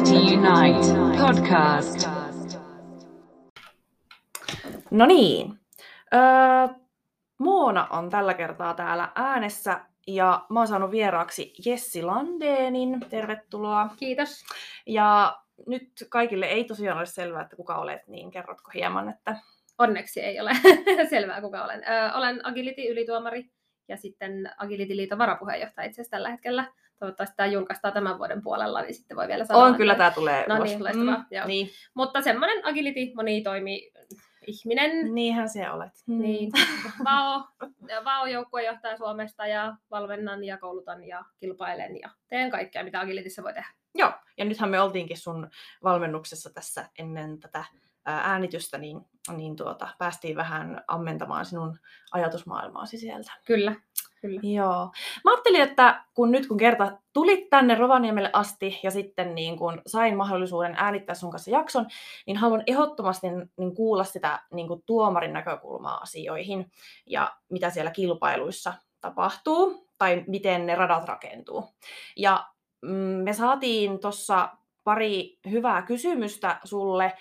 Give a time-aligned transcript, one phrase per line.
[0.00, 2.08] City Unite podcast.
[4.90, 5.58] No niin.
[6.14, 6.20] Öö,
[7.38, 13.00] Moona on tällä kertaa täällä äänessä ja mä oon saanut vieraaksi Jessi Landeenin.
[13.10, 13.88] Tervetuloa.
[13.96, 14.44] Kiitos.
[14.86, 19.36] Ja nyt kaikille ei tosiaan ole selvää, että kuka olet, niin kerrotko hieman, että...
[19.78, 20.50] Onneksi ei ole
[21.10, 21.82] selvää, kuka olen.
[21.84, 23.50] Ö, olen Agility-ylituomari
[23.88, 26.72] ja sitten Agility-liiton varapuheenjohtaja itse asiassa tällä hetkellä.
[27.00, 29.64] Toivottavasti tämä julkaistaan tämän vuoden puolella, niin sitten voi vielä sanoa.
[29.64, 30.68] On, kyllä että- tämä tulee No ulos.
[30.68, 31.46] niin, loistavaa, joo.
[31.46, 31.70] niin.
[31.94, 33.92] Mutta semmoinen Agility, moni toimi
[34.46, 35.14] ihminen.
[35.14, 35.92] Niinhän se olet.
[36.06, 36.52] Niin,
[37.04, 37.44] VAO,
[38.04, 43.68] VAO-joukkuejohtaja Suomesta ja valmennan ja koulutan ja kilpailen ja teen kaikkea, mitä Agilityssä voi tehdä.
[43.94, 45.50] Joo, ja nythän me oltiinkin sun
[45.82, 47.64] valmennuksessa tässä ennen tätä
[48.16, 49.00] äänitystä, niin,
[49.36, 51.78] niin tuota, päästiin vähän ammentamaan sinun
[52.12, 53.32] ajatusmaailmaasi sieltä.
[53.46, 53.74] Kyllä,
[54.20, 54.40] kyllä.
[54.42, 54.92] Joo.
[55.24, 59.82] Mä ajattelin, että kun nyt kun kerta tulit tänne Rovaniemelle asti ja sitten niin kun
[59.86, 61.86] sain mahdollisuuden äänittää sun kanssa jakson,
[62.26, 63.26] niin haluan ehdottomasti
[63.56, 66.70] niin kuulla sitä niin kuin tuomarin näkökulmaa asioihin
[67.06, 71.64] ja mitä siellä kilpailuissa tapahtuu tai miten ne radat rakentuu.
[72.16, 72.46] Ja
[72.82, 72.90] mm,
[73.24, 74.48] me saatiin tuossa
[74.84, 77.12] pari hyvää kysymystä sulle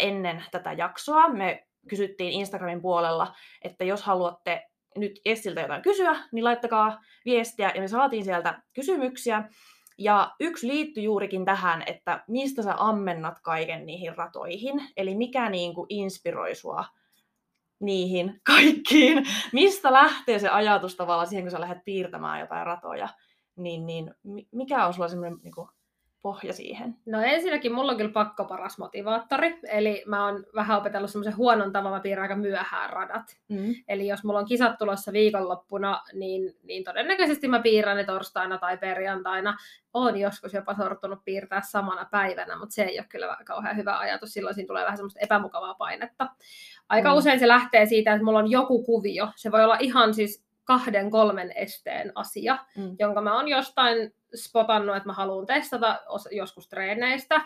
[0.00, 1.28] ennen tätä jaksoa.
[1.28, 4.62] Me kysyttiin Instagramin puolella, että jos haluatte
[4.96, 9.48] nyt Essiltä jotain kysyä, niin laittakaa viestiä ja me saatiin sieltä kysymyksiä.
[9.98, 15.74] Ja yksi liittyi juurikin tähän, että mistä sä ammennat kaiken niihin ratoihin, eli mikä niin
[15.74, 16.84] kuin inspiroi sua
[17.80, 19.26] niihin kaikkiin.
[19.52, 23.08] Mistä lähtee se ajatus tavallaan siihen, kun sä lähdet piirtämään jotain ratoja,
[23.56, 25.54] niin, niin mi- mikä on sulla semmoinen niin
[26.22, 26.96] pohja siihen?
[27.06, 31.72] No ensinnäkin mulla on kyllä pakko paras motivaattori, eli mä oon vähän opetellut semmoisen huonon
[31.72, 33.36] tavan, mä piirrän aika myöhään radat.
[33.48, 33.74] Mm.
[33.88, 38.78] Eli jos mulla on kisat tulossa viikonloppuna, niin, niin todennäköisesti mä piirrän ne torstaina tai
[38.78, 39.56] perjantaina.
[39.94, 44.32] Oon joskus jopa sortunut piirtää samana päivänä, mutta se ei ole kyllä kauhean hyvä ajatus.
[44.32, 46.28] Silloin siinä tulee vähän semmoista epämukavaa painetta.
[46.88, 47.16] Aika Mm.
[47.16, 49.28] usein se lähtee siitä, että mulla on joku kuvio.
[49.36, 52.96] Se voi olla ihan siis kahden, kolmen esteen asia, Mm.
[52.98, 57.40] jonka mä oon jostain spotannut, että mä haluan testata os- joskus treeneistä,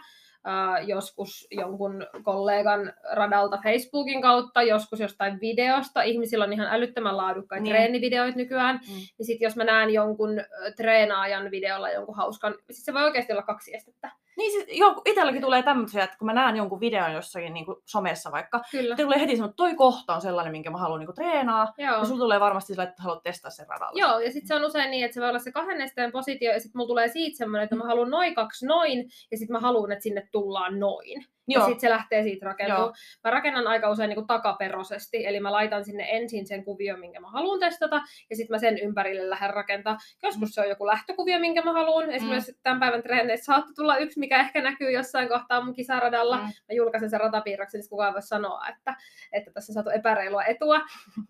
[0.87, 6.03] joskus jonkun kollegan radalta Facebookin kautta, joskus jostain videosta.
[6.03, 7.73] Ihmisillä on ihan älyttömän laadukkaita Niin.
[7.75, 8.77] treenivideoita nykyään.
[8.89, 8.95] Mm.
[8.95, 10.31] Niin sit jos mä näen jonkun
[10.77, 14.11] treenaajan videolla jonkun hauskan, siis se voi oikeasti olla kaksi estettä.
[14.37, 17.77] Niin siis, joo, itselläkin tulee tämmöisiä, että kun mä näen jonkun videon jossakin niin kuin
[17.85, 18.83] somessa vaikka, Kyllä.
[18.83, 21.99] sitten tulee heti semmoinen, että toi kohta on sellainen, minkä mä haluan niin treenaa, Joo.
[21.99, 24.01] ja sulla tulee varmasti sillä, että haluat testaa sen radalla.
[24.01, 26.53] Joo, ja sitten se on usein niin, että se voi olla se kahden esteen positio,
[26.53, 28.99] ja sitten mulla tulee siitä semmoinen, että mä haluan noin kaksi noin,
[29.31, 31.25] ja sitten mä haluan, että sinne tullaan noin.
[31.51, 31.65] Ja Joo.
[31.67, 32.95] sitten se lähtee siitä rakentumaan.
[33.25, 37.31] Mä rakennan aika usein niin takaperosesti, eli mä laitan sinne ensin sen kuvion, minkä mä
[37.31, 38.01] haluan testata,
[38.31, 39.99] ja sitten mä sen ympärille lähden rakentaa.
[40.23, 42.11] Joskus se on joku lähtökuvio, minkä mä haluan.
[42.11, 46.37] Esimerkiksi tämän päivän treeneissä saattoi tulla yksi, mikä ehkä näkyy jossain kohtaa mun kisaradalla.
[46.37, 46.43] Mm.
[46.43, 48.95] Mä julkaisen sen ratapiirroksen, niin kukaan voi sanoa, että,
[49.33, 50.81] että tässä on saatu epäreilua etua,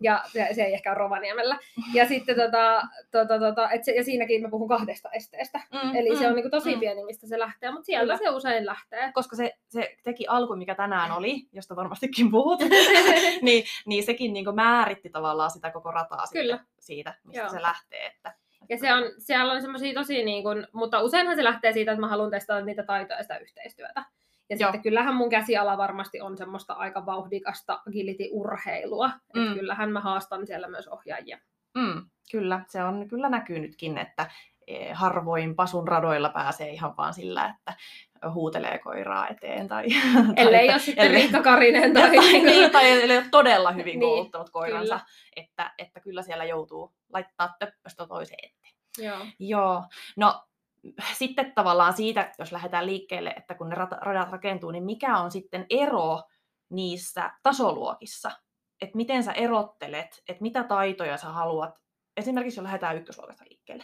[0.01, 1.57] ja se, se ei ehkä ole Rovaniemellä.
[1.93, 2.81] Ja sitten tota,
[3.11, 5.59] tota, tota, et se, ja siinäkin mä puhun kahdesta esteestä.
[5.83, 6.79] Mm, Eli se mm, on niinku tosi mm.
[6.79, 8.31] pieni, mistä se lähtee, mutta sieltä Kyllä.
[8.31, 9.11] se usein lähtee.
[9.13, 12.59] Koska se, se teki alku, mikä tänään oli, josta varmastikin puhut,
[13.41, 16.57] niin, niin sekin niin määritti tavallaan sitä koko rataa Kyllä.
[16.57, 17.49] Sitten, siitä, mistä Joo.
[17.49, 18.05] se lähtee.
[18.05, 18.33] Että,
[18.69, 21.99] Ja se on, siellä on semmoisia tosi, niin kuin, mutta useinhan se lähtee siitä, että
[22.01, 24.05] mä haluan testata niitä taitoja ja sitä yhteistyötä.
[24.49, 24.67] Ja Joo.
[24.67, 29.07] sitten kyllähän mun käsiala varmasti on semmoista aika vauhdikasta agility-urheilua.
[29.07, 29.43] Mm.
[29.43, 31.39] Että kyllähän mä haastan siellä myös ohjaajia.
[31.75, 34.31] mm, kyllä, se on kyllä näkyy nytkin, että
[34.93, 37.75] harvoin pasun radoilla pääsee ihan vaan sillä, että
[38.33, 39.67] huutelee koiraa eteen.
[39.67, 39.85] Tai,
[40.35, 42.15] Ellei tai, ole sitten ellei- Riikka Karinen tai...
[42.15, 45.05] tai, niin, tai ellei ole todella hyvin Niin, kouluttanut koiransa, kyllä.
[45.35, 48.73] että, että kyllä siellä joutuu laittaa töppöstä toiseen eteen.
[48.97, 49.25] Joo.
[49.39, 49.83] Joo,
[50.17, 50.43] no
[51.13, 55.65] sitten tavallaan siitä, jos lähdetään liikkeelle, että kun ne radat rakentuu, niin mikä on sitten
[55.69, 56.21] ero
[56.69, 58.31] niissä tasoluokissa?
[58.81, 61.75] Että miten sä erottelet, että mitä taitoja sä haluat,
[62.17, 63.83] esimerkiksi jos lähdetään ykkösluokasta liikkeelle.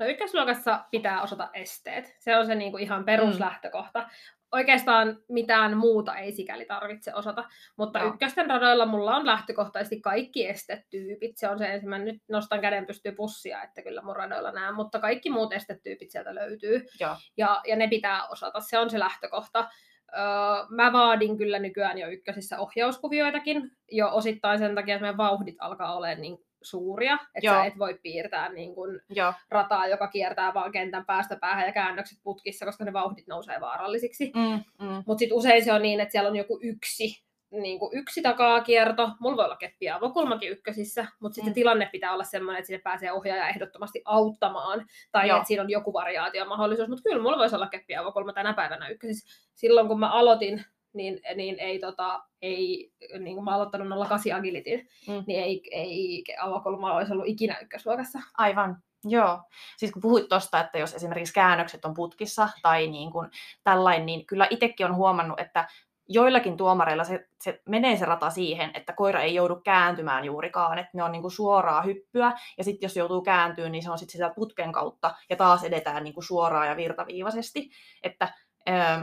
[0.00, 2.16] No ykkösluokassa pitää osata esteet.
[2.18, 4.08] Se on se niinku ihan peruslähtökohta.
[4.52, 7.44] Oikeastaan mitään muuta ei sikäli tarvitse osata,
[7.76, 8.08] mutta Joo.
[8.08, 11.36] ykkösten radoilla mulla on lähtökohtaisesti kaikki estetyypit.
[11.36, 14.98] Se on se ensimmäinen, nyt nostan käden pystyy pussia, että kyllä mun radoilla näen, mutta
[14.98, 17.16] kaikki muut estetyypit sieltä löytyy Joo.
[17.36, 18.60] ja, ja ne pitää osata.
[18.60, 19.68] Se on se lähtökohta.
[20.18, 20.22] Öö,
[20.70, 25.96] mä vaadin kyllä nykyään jo ykkösissä ohjauskuvioitakin, jo osittain sen takia, että meidän vauhdit alkaa
[25.96, 27.54] olemaan niin suuria, että Joo.
[27.54, 28.74] sä et voi piirtää niin
[29.08, 29.32] Joo.
[29.50, 34.32] rataa, joka kiertää vaan kentän päästä päähän ja käännökset putkissa, koska ne vauhdit nousee vaarallisiksi.
[34.34, 35.02] Mm, mm.
[35.06, 38.60] Mutta sitten usein se on niin, että siellä on joku yksi niin kuin yksi takaa
[38.60, 41.50] kierto, mulla voi olla keppi ja avokulmakin ykkösissä, mutta sitten Mm.
[41.50, 41.54] mm.
[41.54, 45.36] tilanne pitää olla sellainen, että sinne pääsee ohjaaja ehdottomasti auttamaan, tai Joo.
[45.36, 48.88] että siinä on joku variaatiomahdollisuus, mutta kyllä mulla voisi olla keppi ja avokulma tänä päivänä
[48.88, 49.48] ykkösissä.
[49.54, 54.32] Silloin kun mä aloitin, niin, niin ei, tota, ei niin kuin mä oon aloittanut 08
[54.38, 55.24] agilitin, Mm.
[55.26, 58.18] niin ei, ei avokulma olisi ollut ikinä ykkösluokassa.
[58.38, 59.42] Aivan, joo.
[59.76, 63.30] Siis kun puhuit tuosta, että jos esimerkiksi käännökset on putkissa tai niin kuin
[63.64, 65.68] tällainen, niin kyllä itsekin on huomannut, että
[66.12, 70.90] joillakin tuomareilla se, se menee se rata siihen, että koira ei joudu kääntymään juurikaan, että
[70.94, 74.12] ne on niin kuin suoraa hyppyä, ja sitten jos joutuu kääntyyn, niin se on sitten
[74.12, 77.70] sitä putken kautta, ja taas edetään niin kuin suoraan ja virtaviivaisesti,
[78.02, 78.34] että
[78.68, 79.02] ähm,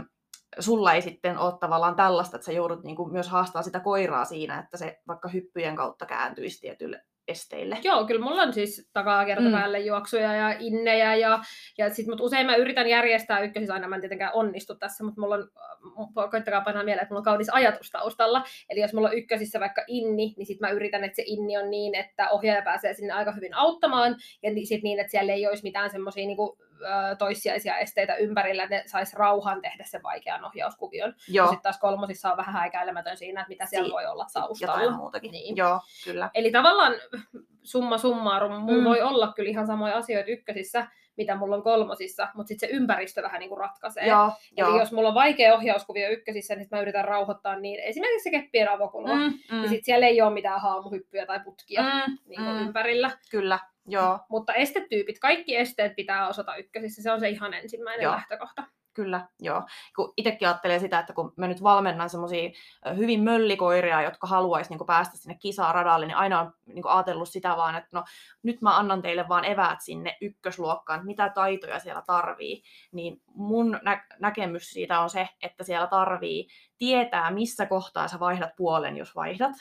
[0.60, 4.26] sulla ei sitten ole tavallaan tällaista, että sä joudut niin kuin myös haastaa sitä koiraa
[4.26, 7.78] siinä, että se vaikka hyppyjen kautta kääntyisi tietyille esteille.
[7.84, 9.86] Joo, kyllä mulla on siis takaa kertapäälle mm.
[9.86, 11.40] juoksuja ja innejä ja,
[11.78, 15.22] ja sit, mut usein mä yritän järjestää ykkösissä aina, mä en tietenkään onnistu tässä, mutta
[15.22, 15.50] mulla on,
[16.32, 18.44] koittakaa painaa mieleen, että mulla on kaunis ajatus taustalla.
[18.70, 21.70] Eli jos mulla on ykkösissä vaikka inni, niin sit mä yritän, että se inni on
[21.70, 25.64] niin, että ohjaaja pääsee sinne aika hyvin auttamaan ja sit niin, että siellä ei olisi
[25.64, 26.67] mitään semmoisia niinku, ö,
[27.18, 31.10] toissijaisia esteitä ympärillä, ne sais rauhan tehdä sen vaikean ohjauskuvion.
[31.10, 34.26] Ja Joo, sitten taas kolmosissa on vähän häikäilemätön siinä, että mitä siellä Si- voi olla
[34.30, 34.98] jotain taustalla.
[34.98, 35.32] muutakin.
[35.32, 35.58] Niin.
[35.58, 36.30] Joo, kyllä.
[36.34, 36.94] Eli tavallaan
[37.64, 38.84] summa summarum, mulla Mm.
[38.84, 40.88] voi olla kyllä ihan samoja asioita ykkösissä,
[41.18, 44.08] mitä mulla on kolmosissa, mutta sitten se ympäristö vähän niin kuin ratkaisee.
[44.08, 44.26] Joo,
[44.58, 44.80] Eli joo.
[44.80, 49.14] jos mulla on vaikea ohjauskuvio ykkösissä, niin mä yritän rauhoittaa niin esimerkiksi se keppien avokulma.
[49.16, 49.34] Mm.
[49.52, 52.62] mm, Ja sitten siellä ei ole mitään haamuhyppyjä tai putkia mm, niin kuin mm.
[52.62, 53.12] ympärillä.
[53.32, 57.02] Kyllä, joo, Mutta estetyypit, kaikki esteet pitää osata ykkösissä.
[57.04, 58.14] Se on se ihan ensimmäinen Joo.
[58.14, 58.64] Lähtökohta.
[58.94, 59.64] kyllä, joo.
[59.96, 62.50] Kun itsekin ajattelee sitä, että kun mä nyt valmennan semmoisia
[62.96, 67.58] hyvin möllikoiria, jotka haluaisi niin päästä sinne kisaa radalle, niin aina on niin ajatellut sitä
[67.58, 68.04] vaan, että no
[68.44, 72.64] nyt mä annan teille vaan eväät sinne ykkösluokkaan, mitä taitoja siellä tarvii.
[72.92, 76.48] Niin mun nä- näkemys siitä on se, että siellä tarvii
[76.78, 79.54] tietää, missä kohtaa sä vaihdat puolen, jos vaihdat.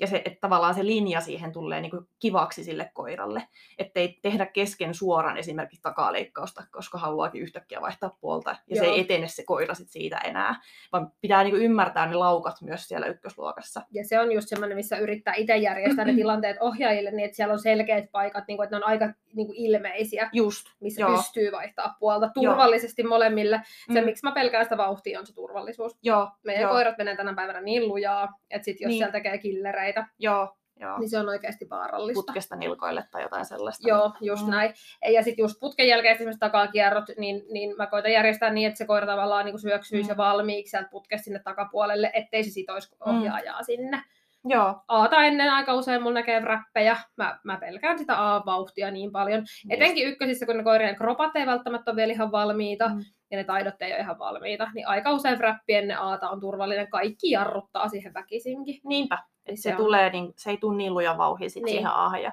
[0.00, 3.42] Ja se, että tavallaan se linja siihen tulee niin kuin kivaksi sille koiralle.
[3.78, 8.56] Ettei tehdä kesken suoran esimerkiksi takaleikkausta, koska haluaakin yhtäkkiä vaihtaa puolta.
[8.66, 8.94] Ja se Joo.
[8.94, 10.60] ei etene se koira sit siitä enää.
[10.92, 13.82] Vaan pitää niin kuin ymmärtää ne laukat myös siellä ykkösluokassa.
[13.90, 17.52] Ja se on just semmoinen, missä yrittää itse järjestää ne tilanteet ohjaajille niin, että siellä
[17.52, 20.30] on selkeät paikat, niin kuin, että ne on aika niin kuin ilmeisiä.
[20.32, 20.66] Just.
[20.80, 21.10] missä Joo.
[21.10, 21.18] Joo.
[21.18, 23.60] pystyy vaihtaa puolta turvallisesti molemmille.
[23.92, 24.04] Se, Mm.
[24.06, 25.96] miksi mä pelkään sitä vauhtia, on se turvallisuus.
[26.02, 28.98] Joo, Meidän joo, koirat menee tänä päivänä niin lujaa, että sit jos Niin.
[28.98, 29.38] siellä tekee
[29.82, 30.98] killereitä, joo, joo.
[30.98, 32.22] niin se on oikeasti vaarallista.
[32.22, 33.88] Putkesta nilkoille tai jotain sellaista.
[33.88, 34.46] Joo, just Mm.
[34.46, 34.56] mm.
[34.56, 34.74] näin.
[35.12, 38.86] Ja sitten just putken jälkeen esimerkiksi takakierrot, niin, niin mä koitan järjestää niin, että se
[38.86, 40.14] koira tavallaan niin syöksyisi Mm.
[40.14, 40.16] mm.
[40.16, 44.02] valmiiksi sieltä putkesta sinne takapuolelle, ettei se sitoisi ohjaajaa sinne.
[44.44, 44.82] Joo.
[44.88, 46.96] Aata ennen aika usein mulla näkee räppejä.
[47.16, 49.44] Mä, mä pelkään sitä A-vauhtia niin paljon.
[49.70, 52.94] Etenkin ykkösissä, kun ne koirien kropat ei välttämättä ole vielä ihan valmiita, Mm.
[52.94, 53.02] mm.
[53.30, 56.90] ja ne taidot ei ole ihan valmiita, niin aika usein frappi ennen aata on turvallinen.
[56.90, 58.80] Kaikki jarruttaa siihen väkisinkin.
[58.84, 59.18] Niinpä.
[59.46, 61.72] Et se, se tulee, niin, se ei tule niin luja vauhi sit Niin.
[61.72, 62.22] siihen aahan.
[62.22, 62.32] Ja,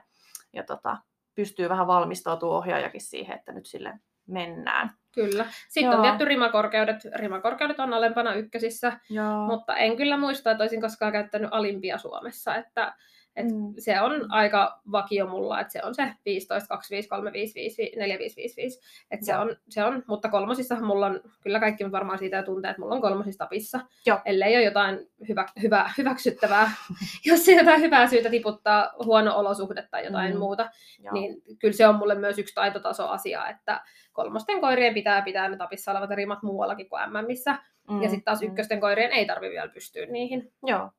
[0.54, 0.98] ja tota,
[1.36, 4.92] pystyy vähän valmistautumaan ohjaajakin siihen, että nyt sille mennään.
[5.16, 5.46] Kyllä.
[5.70, 5.96] Sitten Joo.
[5.96, 6.98] on tietty rimakorkeudet.
[7.16, 9.46] Rimakorkeudet on alempana ykkösissä, Joo.
[9.48, 12.56] mutta en kyllä muista, että olisin koskaan käyttänyt alimpia Suomessa.
[12.56, 12.96] Että,
[13.40, 13.74] et Mm.
[13.78, 18.80] Se on aika vakio mulla, että se on se 15, 25, 35, 4555.
[19.12, 19.42] Että se Joo.
[19.42, 23.02] on, se on, mutta kolmosissa mulla on, kyllä kaikki varmaan siitä tuntee, että mulla on
[23.02, 23.80] kolmosissa tapissa.
[24.06, 24.20] Joo.
[24.26, 26.72] Ellei ole jotain hyvä, hyvä, hyväksyttävää,
[27.26, 30.40] jos ei jotain hyvää syytä tiputtaa huono olosuhde tai jotain Mm.
[30.40, 30.70] muuta,
[31.04, 31.14] Joo.
[31.14, 33.82] niin kyllä se on mulle myös yksi taitotasoasia, että
[34.14, 37.58] kolmosten koirien pitää pitää ne tapissa olevat rimat muuallakin kuin MMissä,
[37.90, 38.48] Mm, ja sitten taas mm.
[38.48, 40.54] ykkösten koirien ei tarvi vielä pystyä niihin.
[40.66, 40.90] Joo.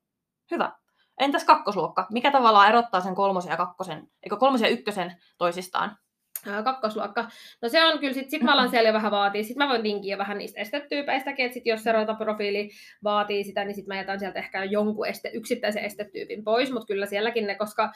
[0.51, 0.73] Hyvä.
[1.21, 2.07] Entäs kakkosluokka?
[2.13, 5.97] Mikä tavallaan erottaa sen kolmosen ja kakkosen, eikö kolmosen ja ykkösen toisistaan?
[6.65, 7.29] Kakkosluokka.
[7.63, 9.45] No se on kyllä, sit, sit mä alan siellä jo vähän vaatii.
[9.45, 12.71] Sitten mä voin tinkiä vähän niistä estetyypeistäkin, että sit jos se rataprofiili
[13.05, 17.07] vaatii sitä, niin sitten mä jätän sieltä ehkä jonkun este, yksittäisen estetyypin pois, mutta kyllä
[17.07, 17.93] sielläkin ne, koska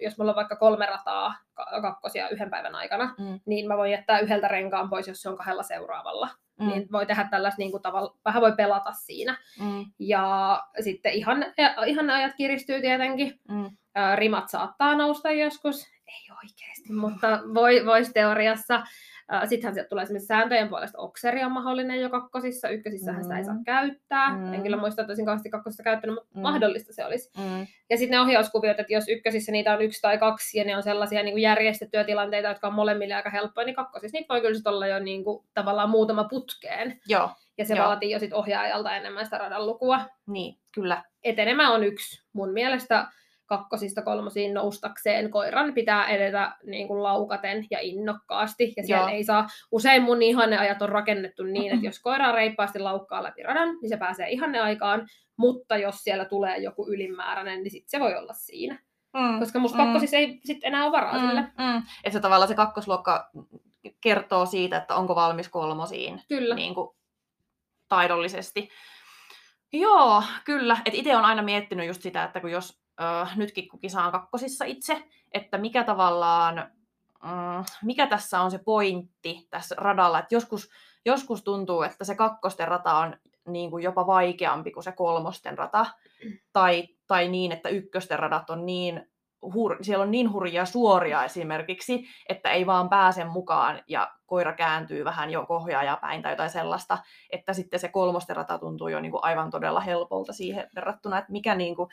[0.00, 3.40] jos mulla on vaikka kolme rataa ka- kakkosia yhden päivän aikana, Mm.
[3.46, 6.28] niin mä voin jättää yhdeltä renkaan pois, jos se on kahdella seuraavalla.
[6.58, 6.66] Mm.
[6.66, 6.70] Mm.
[6.70, 9.38] Niin voi tehdä tällaista niin kuin tavalla, vähän voi pelata siinä.
[9.60, 9.84] Mm.
[9.98, 11.44] Ja sitten ihan,
[11.86, 13.40] ihan ajat kiristyy tietenkin.
[13.48, 13.70] Mm.
[14.16, 18.82] Rimat saattaa nousta joskus, ei oikeasti, mutta voi, voisi teoriassa.
[19.48, 23.54] Sittenhän sieltä tulee esimerkiksi sääntöjen puolesta okseri on mahdollinen jo kakkosissa, ykkösissähän sitä ei saa
[23.54, 23.64] Mm.
[23.64, 24.36] käyttää.
[24.36, 24.54] Mm.
[24.54, 26.40] En kyllä muista, että olisin kauheasti kakkosissa käyttänyt, mutta Mm.
[26.42, 27.30] mahdollista se olisi.
[27.38, 27.66] Mm.
[27.90, 30.82] Ja sitten ne ohjauskuviot, että jos ykkösissä niitä on yksi tai kaksi ja ne on
[30.82, 34.60] sellaisia niin kuin järjestettyjä tilanteita, jotka on molemmille aika helppoja, niin kakkosissa niitä voi kyllä
[34.66, 37.00] olla jo niin kuin, tavallaan muutama putkeen.
[37.06, 37.86] Joo, Ja se Joo.
[37.86, 41.02] vaatii jo sit ohjaajalta enemmän sitä radan lukua niin, kyllä.
[41.24, 43.06] etenemä on yksi mun mielestä
[43.48, 48.72] kakkosista kolmosiin noustakseen koiran pitää edetä niin kuin laukaten ja innokkaasti.
[48.76, 49.16] Ja siellä Joo.
[49.16, 53.68] ei saa, usein mun ihanneajat on rakennettu niin, että jos koira reippaasti laukkaa läpi radan,
[53.82, 58.32] niin se pääsee ihanneaikaan, mutta jos siellä tulee joku ylimääräinen, niin sitten se voi olla
[58.32, 58.78] siinä.
[59.14, 59.38] Mm.
[59.40, 59.84] Koska musta Mm.
[59.84, 61.40] kakkosissa ei sitten enää ole varaa sille.
[61.40, 61.82] Mm, mm.
[62.04, 63.30] Että se tavallaan se kakkosluokka
[64.00, 66.54] kertoo siitä, että onko valmis kolmosiin Kyllä.
[66.54, 66.88] niin kuin,
[67.88, 68.68] taidollisesti.
[69.72, 70.76] Joo, kyllä.
[70.84, 74.64] Et itse on aina miettinyt just sitä, että kun jos äh, nytkin kun kisaan kakkosissa
[74.64, 76.70] itse, että mikä tavallaan,
[77.22, 80.70] mm, mikä tässä on se pointti tässä radalla, että joskus,
[81.04, 83.16] joskus tuntuu, että se kakkosten rata on
[83.48, 85.86] niin kuin jopa vaikeampi kuin se kolmosten rata,
[86.52, 89.10] tai, tai niin, että ykkösten radat on niin,
[89.54, 95.04] hur, siellä on niin hurjia suoria esimerkiksi, että ei vaan pääse mukaan ja koira kääntyy
[95.04, 96.98] vähän jo kohjaa päin tai jotain sellaista,
[97.30, 101.32] että sitten se kolmosten rata tuntuu jo niin kuin aivan todella helpolta siihen verrattuna, että
[101.32, 101.88] mikä niin kuin,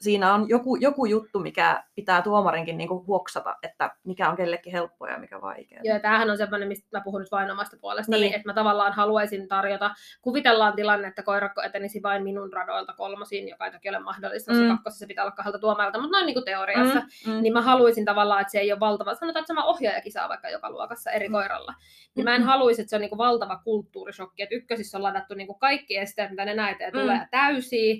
[0.00, 4.72] siinä on joku, joku juttu, mikä pitää tuomarinkin niin kuin huoksata, että mikä on kellekin
[4.72, 5.80] helppoa ja mikä vaikeaa.
[5.84, 8.34] Joo, tämähän on semmoinen, mistä mä puhun nyt vain omasta puolesta, Niin.
[8.34, 9.90] että mä tavallaan haluaisin tarjota,
[10.22, 14.58] kuvitellaan tilanne, että koirakko etenisi vain minun radoilta kolmosiin, joka ei toki ole mahdollista, Mm.
[14.58, 14.68] mm.
[14.68, 17.42] kakkosessa pitää olla kahdelta tuomarilta, mutta noin niin kuin teoriassa, Mm, mm.
[17.42, 20.48] niin mä haluaisin tavallaan, että se ei ole valtava, sanotaan, että sama ohjaaja kisaa vaikka
[20.50, 21.32] joka luokassa eri Mm.
[21.32, 21.74] koiralla,
[22.14, 22.46] niin mä en Mm-mm.
[22.48, 25.96] haluaisi, että se on niin kuin valtava kulttuurishokki, että ykkösissä on ladattu niin kuin kaikki
[25.96, 27.00] esteet, mitä ne näitä Mm.
[27.00, 27.94] tulee täysiä,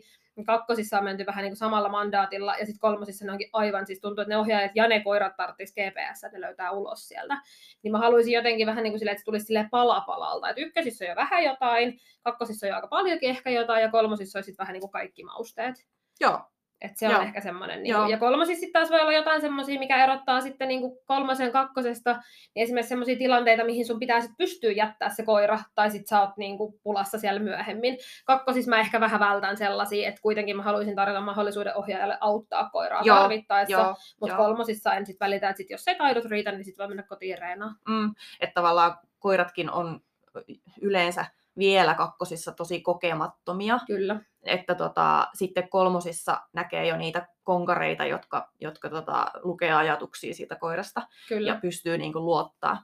[0.44, 4.00] kakkosissa on menty vähän niin kuin samalla mandaatilla, ja sitten kolmosissa ne onkin aivan, siis
[4.00, 7.36] tuntuu, että ne ohjaajat ja ne koirat tarvitsisi GPS, että ne löytää ulos sieltä.
[7.82, 10.48] Niin mä haluaisin jotenkin vähän niin kuin silleen, että se tulisi silleen pala palalta.
[10.48, 14.38] Että ykkösissä on jo vähän jotain, kakkosissa on jo aika paljonkin ehkä jotain, ja kolmosissa
[14.38, 15.86] on sitten vähän niin kuin kaikki mausteet.
[16.20, 16.40] Joo,
[16.80, 17.22] Et se on Joo.
[17.22, 17.82] ehkä semmoinen.
[17.82, 21.52] Niin ja kolmosissa sitten taas voi olla jotain semmoisia, mikä erottaa sitten niin kuin kolmosen
[21.52, 22.12] kakkosesta.
[22.54, 26.20] Niin esimerkiksi semmoisia tilanteita, mihin sun pitää sitten pystyä jättää se koira, tai sitten sä
[26.20, 27.98] oot niin kuin pulassa siellä myöhemmin.
[28.24, 33.02] Kakkosissa mä ehkä vähän vältän sellaisia, että kuitenkin mä haluaisin tarjota mahdollisuuden ohjaajalle auttaa koiraa
[33.04, 33.94] Joo, tarvittaessa.
[34.20, 37.02] Mutta kolmosissa en sitten välitä, että sit jos ei taidot riitä, niin sitten voi mennä
[37.02, 37.74] kotiin reenaan.
[37.88, 40.00] Mm, että tavallaan koiratkin on
[40.80, 41.24] yleensä
[41.58, 44.20] vielä kakkosissa tosi kokemattomia, Kyllä.
[44.44, 51.02] että tota, sitten kolmosissa näkee jo niitä konkareita, jotka, jotka tota, lukee ajatuksia siitä koirasta
[51.28, 51.48] Kyllä.
[51.48, 52.82] ja pystyy niin kuin, luottaa.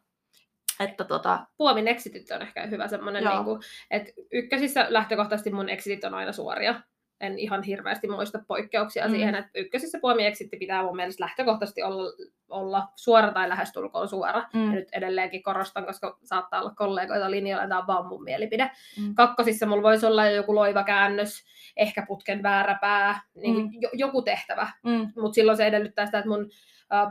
[0.81, 3.35] Että tota, Puomin exitit on ehkä hyvä semmoinen, Joo.
[3.35, 6.81] niin kuin, että ykkösissä lähtökohtaisesti mun exitit on aina suoria.
[7.27, 9.11] En ihan hirveästi muista poikkeuksia Mm.
[9.11, 9.15] mm.
[9.15, 12.13] siihen, että ykkösissä puomi exitti pitää mun mielestä lähtökohtaisesti olla,
[12.49, 14.45] olla suora tai lähestulkoon suora.
[14.55, 18.71] mm, Ja nyt edelleenkin korostan, koska saattaa olla kollegoita linjoilla, tämä on vaan mun mielipide.
[19.01, 19.15] Mm.
[19.15, 21.45] Kakkosissa mulla voisi olla jo joku loiva käännös,
[21.77, 23.63] ehkä putken väärä pää, niin Mm.
[23.63, 23.71] mm.
[23.81, 24.69] jo, joku tehtävä.
[24.83, 26.51] mm, Mutta silloin se edellyttää sitä, että mun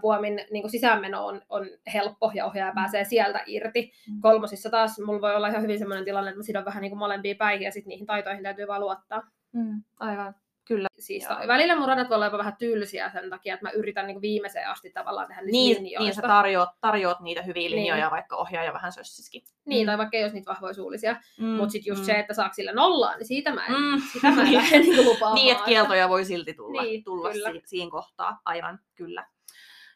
[0.01, 3.91] puomin niin sisäänmeno on, on helppo ja ohjaaja pääsee sieltä irti.
[4.10, 4.22] Mm.
[4.22, 7.00] Kolmosissa taas mulla voi olla ihan hyvin sellainen tilanne, että mä sidon vähän niin kuin
[7.00, 9.24] molempia päihin ja sitten niihin taitoihin täytyy vaan luottaa.
[9.53, 10.88] Mm, aivan, kyllä.
[11.00, 11.48] Siis Joo.
[11.48, 14.69] välillä mun radat voi olla jopa vähän tylsiä sen takia, että mä yritän niin viimeiseen
[14.69, 16.03] asti tavallaan tehdä niistä Niin, linjoista.
[16.03, 17.72] niin sä tarjoat, tarjoat niitä hyviä Niin.
[17.72, 19.41] linjoja, vaikka ohjaaja vähän sössiskin.
[19.65, 19.89] Niin, Mm.
[19.89, 21.15] tai vaikka ei olisi niitä vahvoja suullisia.
[21.39, 22.05] Mm, Mutta sitten just mm.
[22.05, 24.01] se, että saako sillä nollaa, niin siitä mä en, Mm.
[24.13, 25.36] sitä mä en lähde niin lupaamaan.
[25.36, 27.51] Niin, että kieltoja voi silti tulla, Niin, tulla kyllä.
[27.51, 29.25] si- siinä kohtaa, aivan, kyllä.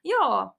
[0.04, 0.52] Joo,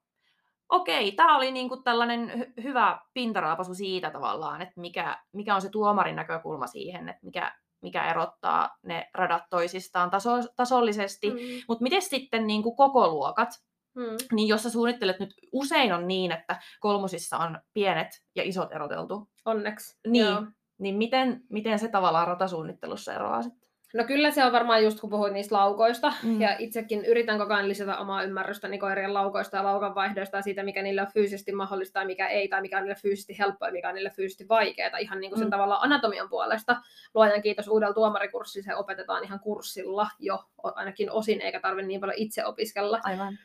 [0.68, 5.70] okei, tämä oli niinku tällainen hy- hyvä pintaraapasu siitä tavallaan, että mikä, mikä on se
[5.70, 11.30] tuomarin näkökulma siihen, että mikä, mikä erottaa ne radat toisistaan taso, tasollisesti.
[11.30, 11.36] Mm.
[11.68, 13.48] Mutta miten sitten niinku koko luokat,
[13.94, 14.16] mm.
[14.32, 19.28] niin jos sä suunnittelet nyt, usein on niin, että kolmosissa on pienet ja isot eroteltu,
[19.44, 19.98] Onneksi.
[20.06, 20.26] Niin.
[20.26, 20.46] Joo.
[20.78, 23.67] niin miten, miten se tavallaan ratasuunnittelussa eroaa sitten?
[23.94, 26.40] No kyllä se on varmaan just kun puhuin niistä laukoista, Mm.
[26.40, 30.82] ja itsekin yritän koko ajan lisätä omaa ymmärrystäni koirien laukoista ja laukanvaihdoista ja siitä, mikä
[30.82, 33.88] niille on fyysisesti mahdollista ja mikä ei, tai mikä on niille fyysisesti helppoa ja mikä
[33.88, 35.50] on niille fyysisesti vaikeaa, ihan niin kuin sen Mm.
[35.50, 36.76] tavallaan anatomian puolesta.
[37.14, 42.18] Luojan kiitos uudella tuomarikurssilla, se opetetaan ihan kurssilla jo, ainakin osin, eikä tarvitse niin paljon
[42.18, 43.00] itse opiskella.
[43.02, 43.38] Aivan.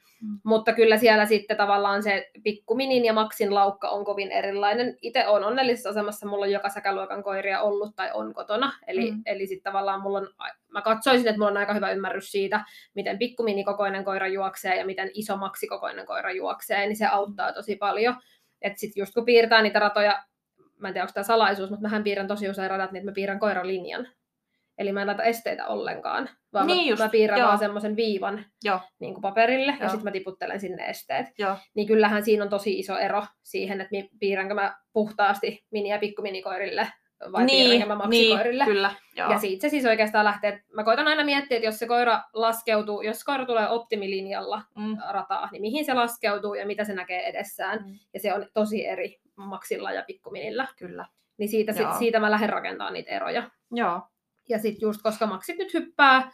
[0.44, 4.98] Mutta kyllä siellä sitten tavallaan se pikkuminin ja maksin laukka on kovin erilainen.
[5.02, 8.74] Itse olen onnellisessa asemassa, mulla on joka säkäluokan koiria ollut tai on kotona.
[8.88, 9.18] Eli, Mm.
[9.18, 9.24] mm.
[9.26, 10.28] eli sitten tavallaan mulla on,
[10.72, 12.66] mä katsoisin, että mulla on aika hyvä ymmärrys siitä,
[12.96, 18.16] miten pikkuminikokoinen koira juoksee ja miten iso maksikokoinen koira juoksee, niin se auttaa tosi paljon.
[18.62, 20.24] Että sitten just kun piirtää niitä ratoja,
[20.80, 23.16] mä en tiedä onko tämä salaisuus, mutta mähän piirrän tosi usein radat, niin että mä
[23.16, 24.08] piirrän koiran linjan.
[24.78, 27.48] Eli mä en laita esteitä ollenkaan, vaan Niin mä, just, mä piirrän joo.
[27.48, 29.82] vaan semmoisen viivan Joo, niin kuin paperille Joo.
[29.82, 31.28] ja sitten mä tiputtelen sinne esteet.
[31.38, 31.56] joo.
[31.76, 36.88] Niin kyllähän siinä on tosi iso ero siihen, että piirränkö mä puhtaasti mini- ja pikkuminikoirille
[37.32, 38.64] vai niin, piirränkö mä maksikoirille.
[38.66, 38.92] Niin, kyllä.
[39.18, 39.32] Joo.
[39.32, 42.22] Ja siitä se siis oikeastaan lähtee, että mä koitan aina miettiä, että jos se koira
[42.34, 44.98] laskeutuu, jos koira tulee optimilinjalla Mm.
[45.10, 47.80] rataa, niin mihin se laskeutuu ja mitä se näkee edessään.
[47.86, 47.94] Mm.
[48.14, 50.68] Ja se on tosi eri maksilla ja pikkuminillä.
[50.78, 51.06] Kyllä.
[51.38, 53.44] Niin siitä, sit, siitä mä lähden rakentamaan niitä eroja.
[53.72, 54.02] Joo.
[54.50, 56.32] Ja sitten just koska maksit nyt hyppää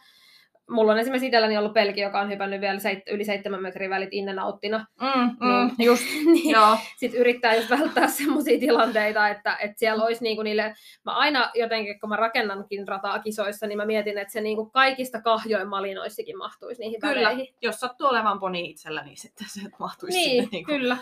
[0.70, 4.08] mulla on esimerkiksi itselläni ollut pelki, joka on hypännyt vielä seit, yli seitsemän metrin välit
[4.12, 4.86] in nauttina.
[5.00, 5.86] Mm, mm, Niin.
[5.88, 6.76] just, niin joo.
[6.96, 10.74] sitten yrittää just välttää semmoisia tilanteita, että, että siellä olisi niinku niille,
[11.04, 15.22] mä aina jotenkin, kun mä rakennankin rataa kisoissa, niin mä mietin, että se niinku kaikista
[15.22, 17.54] kahjoin malinoissikin mahtuisi niihin Kyllä, väleihin.
[17.62, 20.48] jos sattuu olemaan poni itsellä, niin sitten se mahtuisi Niin, sinne.
[20.52, 20.96] Niin kyllä.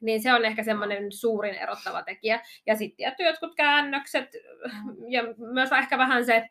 [0.00, 2.40] Niin se on ehkä semmoinen suurin erottava tekijä.
[2.66, 4.28] Ja sitten tietty jotkut käännökset
[5.08, 6.48] ja myös ehkä vähän se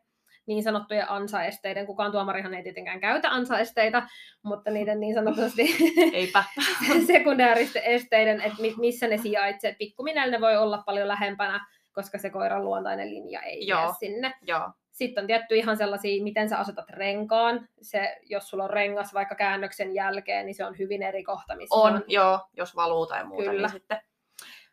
[0.47, 4.03] niin sanottujen ansaesteiden, kukaan tuomarihan ei tietenkään käytä ansaesteita,
[4.43, 5.75] mutta niiden niin sanotusti
[6.13, 6.43] Eipä.
[7.07, 9.71] sekundääristen esteiden, että mi- missä ne sijaitsee.
[9.71, 11.65] Et Pikkuminellä ne voi olla paljon lähempänä,
[11.97, 13.79] koska se koiran luontainen linja ei Joo.
[13.81, 14.33] jää sinne.
[14.41, 14.69] Joo.
[14.91, 17.67] Sitten on tietty ihan sellaisia, miten sä asetat renkaan.
[17.81, 21.75] Se, jos sulla on rengas vaikka käännöksen jälkeen, niin se on hyvin eri kohta, missä
[21.75, 23.67] se On, joo, jos valuu tai muuta, Kyllä.
[23.67, 24.01] niin sitten.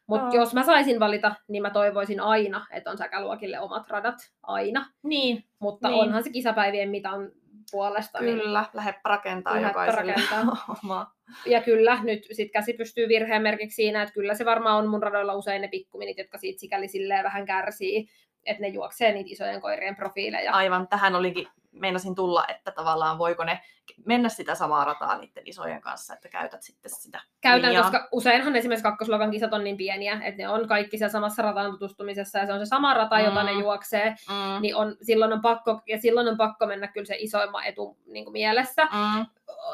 [0.07, 0.35] Mutta Joo.
[0.43, 4.15] jos mä saisin valita, niin mä toivoisin aina, että on säkäluokille omat radat.
[4.43, 4.87] Aina.
[5.03, 6.01] Niin, Mutta Niin.
[6.01, 7.33] onhan se kisapäivien mitan
[7.75, 8.21] puolesta.
[8.21, 10.65] Niin kyllä, lähdepä rakentaa Lähdepä jokaiselle rakentaa.
[10.85, 11.13] oma.
[11.47, 15.03] Ja kyllä, nyt sit käsi pystyy virheen merkiksi siinä, että kyllä se varmaan on mun
[15.03, 18.09] radoilla usein ne pikkuminit, jotka siitä sikäli silleen vähän kärsii,
[18.47, 20.53] että ne juoksee niitä isojen koirien profiileja.
[20.53, 23.61] Aivan, tähän olikin, meinasin tulla, että tavallaan voiko ne
[24.07, 27.83] mennä sitä samaa rataa niiden isojen kanssa, että käytät sitten sitä Käytän, linjaa.
[27.83, 31.71] koska useinhan esimerkiksi kakkosluokan kisat on niin pieniä, että ne on kaikki siellä samassa rataan
[31.71, 33.61] tutustumisessa ja se on se sama rata, jota ne Mm.
[33.61, 37.65] juoksee, Mm, niin on, silloin, on pakko, ja silloin on pakko mennä kyllä se isoimman
[37.65, 38.85] etu niin kuin mielessä.
[38.85, 39.27] mm,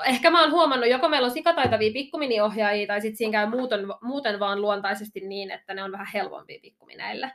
[0.07, 4.41] Ehkä mä oon huomannut, joko meillä on sikataitavia pikkuminiohjaajia, tai sitten siinä käy muuten, muuten
[4.41, 7.33] vaan luontaisesti niin, että ne on vähän helpompia pikkumineille.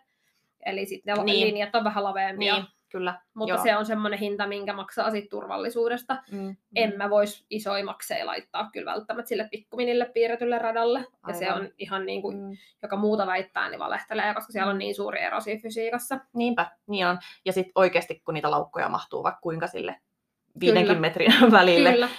[0.65, 1.47] Eli sitten ne Niin.
[1.47, 2.53] linjat on vähän laveampia.
[2.55, 3.19] niin, kyllä.
[3.33, 3.63] Mutta joo.
[3.63, 6.17] se on semmoinen hinta, minkä maksaa sit turvallisuudesta.
[6.31, 11.05] Mm, En mä vois isoja makseja laittaa kyllä välttämättä sille pikkuminille piirretylle radalle.
[11.27, 11.61] Ja se Aivan.
[11.61, 12.57] on ihan niin kuin, mm.
[12.83, 16.19] joka muuta väittää, niin valehtelee, koska siellä on niin suuri ero siinä fysiikassa.
[16.33, 17.17] Niinpä, niin on.
[17.45, 19.95] Ja sitten oikeasti, kun niitä laukkoja mahtuu vaikka kuinka sille
[20.59, 21.01] 50 Kyllä.
[21.01, 22.09] metrin välille Kyllä.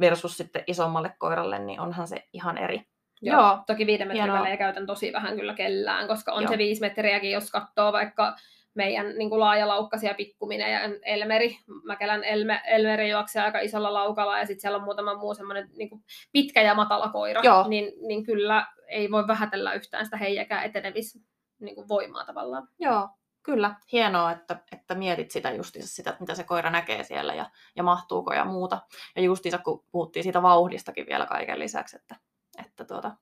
[0.00, 2.82] versus sitten isommalle koiralle, niin onhan se ihan eri.
[3.22, 3.40] Joo.
[3.40, 3.58] Joo.
[3.66, 4.38] Toki viiden metrin Hienoa.
[4.38, 6.50] välejä käytän tosi vähän kyllä kellään, koska on Joo.
[6.50, 8.36] se viisi metriäkin, jos katsoo vaikka
[8.74, 14.46] meidän niin kuin laajalaukkaisia pikkuminen ja Elmeri, Mäkelän Elme, Elmeri juoksee aika isolla laukalla ja
[14.46, 17.68] sitten siellä on muutama muu semmoinen niin kuin pitkä ja matala koira, Joo.
[17.68, 21.18] niin, niin kyllä ei voi vähätellä yhtään sitä heijäkään etenevis
[21.60, 22.68] niin kuin voimaa tavallaan.
[22.78, 23.08] Joo,
[23.42, 23.74] kyllä.
[23.92, 27.82] Hienoa, että, että mietit sitä justiinsa sitä, että mitä se koira näkee siellä ja, ja
[27.82, 28.80] mahtuuko ja muuta.
[29.16, 32.16] Ja justiinsa, kun puhuttiin siitä vauhdistakin vielä kaiken lisäksi, että,
[32.60, 33.16] että tuota,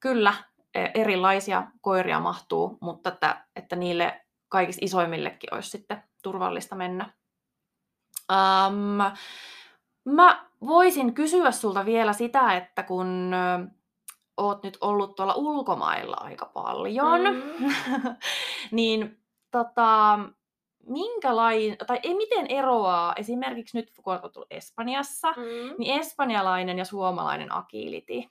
[0.00, 0.34] kyllä
[0.74, 7.12] e- erilaisia koiria mahtuu, mutta että, että niille kaikista isoimmillekin olisi sitten turvallista mennä.
[8.32, 9.16] Um,
[10.04, 13.32] mä voisin kysyä sulta vielä sitä, että kun
[14.36, 17.76] oot nyt ollut tuolla ulkomailla aika paljon, Mm.
[18.70, 20.18] niin tota,
[20.92, 25.74] minkälainen, tai ei miten eroaa esimerkiksi nyt, kun olet ollut Espanjassa, Mm.
[25.78, 28.22] niin espanjalainen ja suomalainen agility.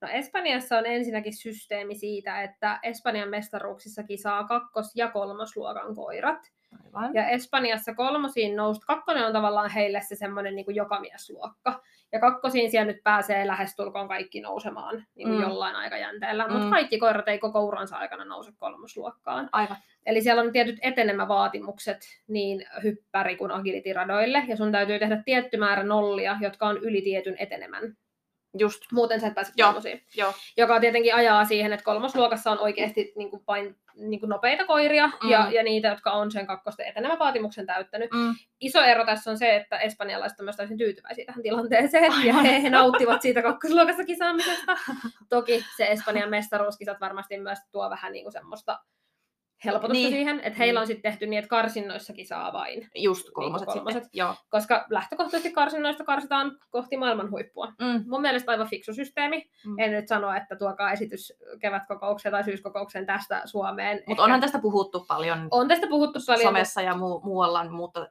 [0.00, 6.52] No Espanjassa on ensinnäkin systeemi siitä, että Espanjan mestaruuksissakin saa kakkos- ja kolmosluokan koirat.
[6.94, 7.14] Aivan.
[7.14, 11.82] Ja Espanjassa kolmosiin nousta, kakkonen on tavallaan heille se semmoinen niin jokamiesluokka.
[12.12, 15.42] Ja kakkosiin siellä nyt pääsee lähestulkoon kaikki nousemaan niin kuin Mm.
[15.42, 16.46] jollain aikajänteellä.
[16.46, 16.52] Mm.
[16.52, 19.48] Mutta kaikki koirat ei koko uransa aikana nouse kolmosluokkaan.
[19.52, 19.76] Aivan.
[20.06, 24.42] Eli siellä on tietyt etenemävaatimukset niin hyppäri kuin agility-radoille.
[24.48, 27.96] Ja sun täytyy tehdä tietty määrä nollia, jotka on yli tietyn etenemän.
[28.58, 29.68] Just, Muuten sä et pääse Joo.
[29.68, 30.02] kolmosiin.
[30.16, 30.32] joo.
[30.56, 35.06] Joka tietenkin ajaa siihen, että kolmosluokassa on oikeasti niin kuin vain niin kuin nopeita koiria
[35.22, 35.30] Mm.
[35.30, 38.10] ja, ja niitä, jotka on sen kakkosten etenemävaatimuksen täyttänyt.
[38.12, 38.34] Mm.
[38.60, 42.44] Iso ero tässä on se, että espanjalaiset on myös täysin tyytyväisiä tähän tilanteeseen ja Aivan.
[42.44, 44.76] he, he nauttivat siitä kakkosluokassa kisaamisesta.
[45.28, 48.78] Toki se Espanjan mestaruuskisat varmasti myös tuo vähän niin kuin semmoista
[49.64, 50.02] helpotusta Niin.
[50.04, 50.12] niin.
[50.14, 50.80] siihen, että heillä Niin.
[50.82, 52.88] on sitten tehty niin, että karsinnoissakin saa vain.
[52.94, 54.02] Just kolmoset, kolmoset.
[54.02, 54.18] sitten.
[54.18, 54.34] Joo.
[54.50, 57.66] Koska lähtökohtaisesti karsinnoista karsitaan kohti maailman huippua.
[57.66, 58.04] Mm.
[58.06, 59.50] Mun mielestä aivan fiksu systeemi.
[59.66, 59.78] Mm.
[59.78, 64.02] En nyt sano, että tuokaa esitys kevätkokoukseen tai syyskokoukseen tästä Suomeen.
[64.06, 66.42] Mutta onhan tästä puhuttu paljon on tästä puhuttu paljon.
[66.48, 68.08] somessa ja mu- muualla, mutta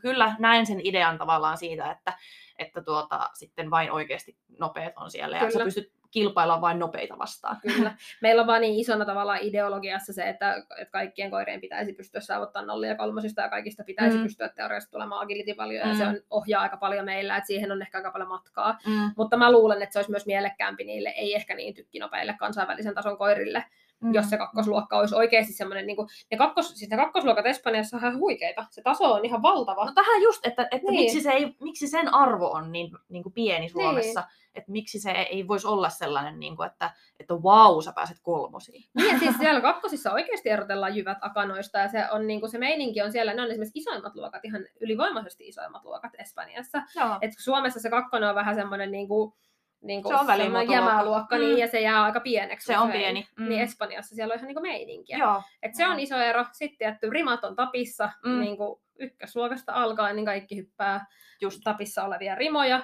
[0.00, 2.12] kyllä näen sen idean tavallaan siitä, että,
[2.58, 5.64] että tuota, sitten vain oikeasti nopeat on siellä ja sä Kyllä.
[5.64, 7.56] pystyt kilpailla vain nopeita vastaan.
[7.76, 7.94] Kyllä.
[8.22, 12.66] Meillä on vaan niin isona tavallaan ideologiassa se, että, että kaikkien koirien pitäisi pystyä saavuttamaan
[12.66, 14.20] nollia kolmosista ja kaikista pitäisi Mm.
[14.20, 14.24] mm.
[14.24, 15.98] pystyä teoriassa tulemaan agility paljon ja Mm.
[15.98, 18.78] se on, ohjaa aika paljon meillä, että siihen on ehkä aika paljon matkaa.
[18.86, 19.10] Mm.
[19.16, 23.18] Mutta mä luulen, että se olisi myös mielekkäämpi niille, ei ehkä niin tykkinopeille kansainvälisen tason
[23.18, 23.64] koirille,
[24.00, 24.14] mm.
[24.14, 28.02] jos se kakkosluokka olisi oikeasti semmoinen, niin kuin, ne, kakkos, siis ne kakkosluokat Espanjassa on
[28.02, 28.66] ihan huikeita.
[28.70, 29.84] Se taso on ihan valtava.
[29.84, 31.00] No tähän just, että, että Niin.
[31.00, 35.10] miksi, se ei, miksi sen arvo on niin, niin kuin pieni Suomessa, että miksi se
[35.10, 38.84] ei voisi olla sellainen, niin kuin, että, että vau, sä pääset kolmosiin.
[38.94, 43.02] Niin, siis siellä kakkosissa oikeasti erotellaan jyvät akanoista, ja se, on, niin kuin, se meininki
[43.02, 46.82] on siellä, ne on esimerkiksi isoimmat luokat, ihan ylivoimaisesti isoimmat luokat Espanjassa.
[47.20, 49.32] Et Suomessa se kakkonen on vähän semmoinen niin kuin,
[49.82, 50.72] niin kuin Se on välimuotoluokka.
[50.74, 51.42] jämäluokka, Mm.
[51.42, 52.66] niin, ja se jää aika pieneksi.
[52.66, 52.98] Se on usein.
[53.00, 53.26] pieni.
[53.38, 53.48] Mm.
[53.48, 55.18] Niin Espanjassa siellä on ihan niin kuin meininkiä.
[55.18, 55.42] Joo.
[55.62, 56.44] Et se on iso ero.
[56.52, 58.40] Sitten että rimat on tapissa, Mm.
[58.40, 61.06] niin kuin ykkösluokasta alkaen, niin kaikki hyppää
[61.40, 61.60] Just.
[61.64, 62.82] tapissa olevia rimoja.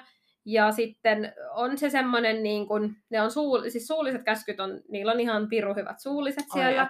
[0.49, 5.11] Ja sitten on se semmoinen, niin kuin, ne on suul, siis suulliset käskyt, on, niillä
[5.11, 6.89] on ihan pirun hyvät suulliset Ai siellä.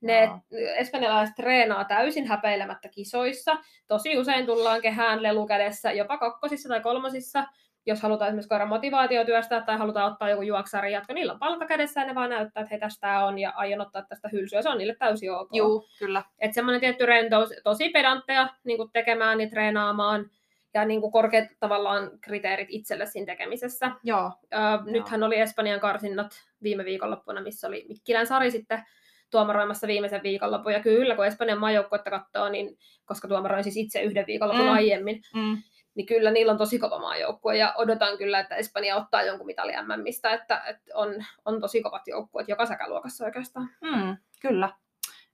[0.00, 0.30] Ne
[0.76, 3.56] espanjalaiset treenaa täysin häpeilemättä kisoissa.
[3.86, 7.44] Tosi usein tullaan kehään lelukädessä, jopa kakkosissa tai kolmosissa,
[7.88, 11.12] jos halutaan esimerkiksi koiran motivaatio työstää tai halutaan ottaa joku juoksari jatko.
[11.12, 14.02] Niillä on palkka kädessä ja ne vaan näyttää, että hei tästä on ja aion ottaa
[14.02, 14.62] tästä hylsyä.
[14.62, 15.48] Se on niille täysin ok.
[15.52, 16.22] Juu, kyllä.
[16.38, 20.30] Että semmoinen tietty rentous, tosi pedantteja niin tekemään ja treenaamaan
[20.74, 23.90] ja niin kuin korkeat tavallaan kriteerit itselle siinä tekemisessä.
[24.04, 24.32] Joo.
[24.54, 24.60] Öö,
[24.92, 26.30] nythän oli Espanjan karsinnat
[26.62, 28.82] viime viikonloppuna, missä oli Mikkilän Sari sitten
[29.30, 30.72] tuomaroimassa viimeisen viikonlopun.
[30.72, 34.72] Ja kyllä, kun Espanjan maajoukkuetta katsoo, niin koska tuomaroin siis itse yhden viikonlopun mm.
[34.72, 35.56] aiemmin, Mm.
[35.98, 37.56] Niin kyllä niillä on tosi kova maajoukkue.
[37.56, 41.08] Ja odotan kyllä, että Espanja ottaa jonkun mitali MMistä, että, että on,
[41.44, 43.70] on tosi kovat joukkueet joka säkäluokassa oikeastaan.
[43.80, 44.70] Mm, kyllä.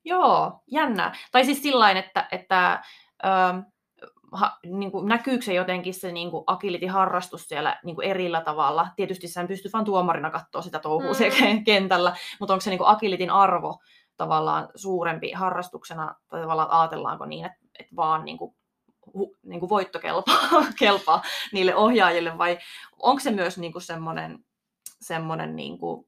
[0.04, 1.14] Joo, jännää.
[1.32, 2.82] Tai siis sillain, että, että
[3.24, 3.58] ähm,
[4.32, 8.88] ha, niin kuin, näkyykö se jotenkin se niin kuin agility-harrastus siellä niin kuin erillä tavalla?
[8.96, 11.14] Tietysti sä pystyt vain tuomarina katsoa sitä touhua Mm.
[11.14, 13.78] siellä kentällä, mutta onko se niin kuin agilitin arvo
[14.16, 18.56] tavallaan suurempi harrastuksena, tai tavallaan ajatellaanko niin, että, että vaan niin kuin,
[19.42, 22.58] niin kuin voitto kelpaa, kelpaa niille ohjaajille, vai
[22.98, 24.38] onko se myös niin kuin semmoinen,
[25.00, 26.06] semmoinen niin kuin,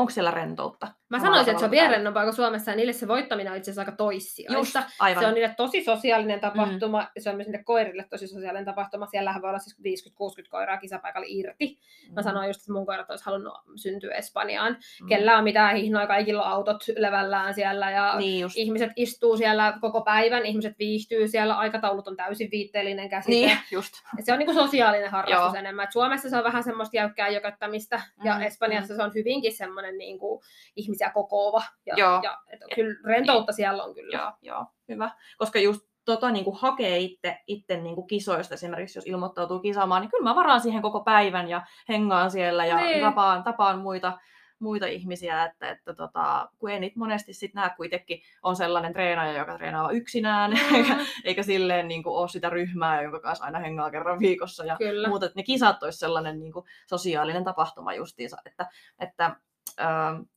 [0.00, 0.86] onko siellä rentoutta?
[1.08, 3.52] Mä samalla sanoisin, että se on vielä kuin rennompaa kuin Suomessa, ja niille se voittaminen
[3.52, 4.82] on itse asiassa aika toissijaista.
[5.20, 7.08] Se on niille tosi sosiaalinen tapahtuma, mm.
[7.18, 9.06] se on myös niille koirille tosi sosiaalinen tapahtuma.
[9.06, 11.78] Siellähän voi olla siis 50-60 koiraa kisapaikalla irti.
[12.14, 14.76] Mä sanoin just, että mun koirat olisi halunnut syntyä Espanjaan.
[15.00, 15.08] Mm.
[15.08, 18.56] Kellä on mitään hihnoa, kaikilla on autot levällään siellä ja Niin just.
[18.56, 23.30] ihmiset istuu siellä koko päivän, ihmiset viihtyy siellä, aikataulut on täysin viitteellinen käsite.
[23.30, 23.92] Niin, just.
[24.20, 25.54] Se on niinku sosiaalinen harrastus Joo.
[25.54, 25.84] enemmän.
[25.84, 29.89] Et Suomessa se on vähän semmoista jäykkää jököttämistä, ja Mm, Espanjassa se on hyvinkin semmoinen
[29.98, 30.42] niinku
[30.76, 31.62] ihmisiä kokoava.
[31.86, 32.20] Ja, Joo.
[32.22, 34.18] ja et kyllä rentoutta siellä on kyllä.
[34.18, 35.10] Joo, joo, hyvä.
[35.38, 40.02] Koska just tota niin kuin hakee itse, itse niin kuin kisoista esimerkiksi, jos ilmoittautuu kisaamaan,
[40.02, 43.00] niin kyllä mä varaan siihen koko päivän ja hengaan siellä ja Niin.
[43.00, 44.18] tapaan, tapaan muita,
[44.58, 48.92] muita ihmisiä, että, että tota, kun ei niitä monesti sit näe, kun itsekin on sellainen
[48.92, 53.44] treenaaja, joka treenaa yksinään, eikä, Mm, eikä silleen niin kuin ole sitä ryhmää, jonka kanssa
[53.44, 55.08] aina hengaa kerran viikossa ja kyllä.
[55.08, 58.66] muuta, että ne kisat olisi sellainen niin kuin sosiaalinen tapahtuma justiinsa, että,
[58.98, 59.36] että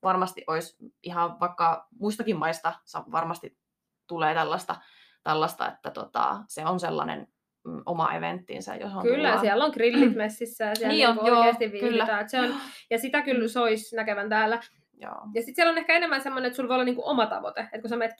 [0.03, 2.73] varmasti olisi ihan vaikka muistakin maista
[3.11, 3.57] varmasti
[4.07, 4.75] tulee tällaista,
[5.23, 7.27] tällaista että tota, se on sellainen
[7.63, 9.39] mm, oma eventtinsä, jos on Kyllä, tullaan.
[9.39, 12.29] siellä on grillit messissä ja siellä Niin niin on, joo, oikeasti viihdytään.
[12.29, 12.55] Se on,
[12.89, 14.59] ja sitä kyllä sois näkevän täällä.
[14.97, 15.21] Joo.
[15.33, 17.61] Ja sitten siellä on ehkä enemmän semmoinen, että sulla voi olla niinku oma tavoite.
[17.61, 18.15] Että kun sä menet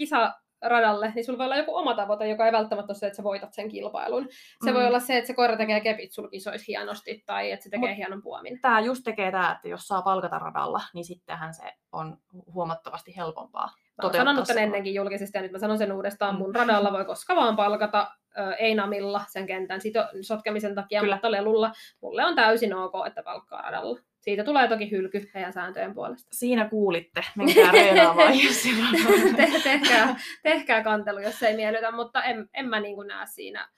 [0.64, 3.24] kisaradalle, niin sulla voi olla joku oma tavoite, joka ei välttämättä ole se, että sä
[3.24, 4.28] voitat sen kilpailun.
[4.66, 4.74] Se Mm.
[4.76, 7.90] voi olla se, että se koira tekee kepit sulla kisoissa hienosti tai että se tekee
[7.94, 8.62] Mut- hienon puomin.
[8.62, 12.18] Tämä just tekee tämä, että jos saa palkata radalla, niin sittenhän se on
[12.54, 13.66] huomattavasti helpompaa.
[13.68, 14.58] Mä oon sanonut vaan.
[14.58, 16.36] ennenkin julkisesti ja nyt mä sanon sen uudestaan.
[16.36, 16.40] Mm.
[16.40, 21.16] Mun radalla voi koska vaan palkata, ö, ei namilla sen kentän sito- sotkemisen takia, Kyllä.
[21.16, 21.72] mutta lelulla.
[22.02, 24.00] Mulle on täysin ok, että palkkaa radalla.
[24.24, 26.30] Siitä tulee toki hylky heidän sääntöjen puolesta.
[26.32, 28.44] Siinä kuulitte, menkää reenaamaan.
[28.44, 28.64] jos
[29.38, 33.70] Te, tehkää, tehkää kantelu, jos ei miellytä, mutta en, en mä niin näe siinä.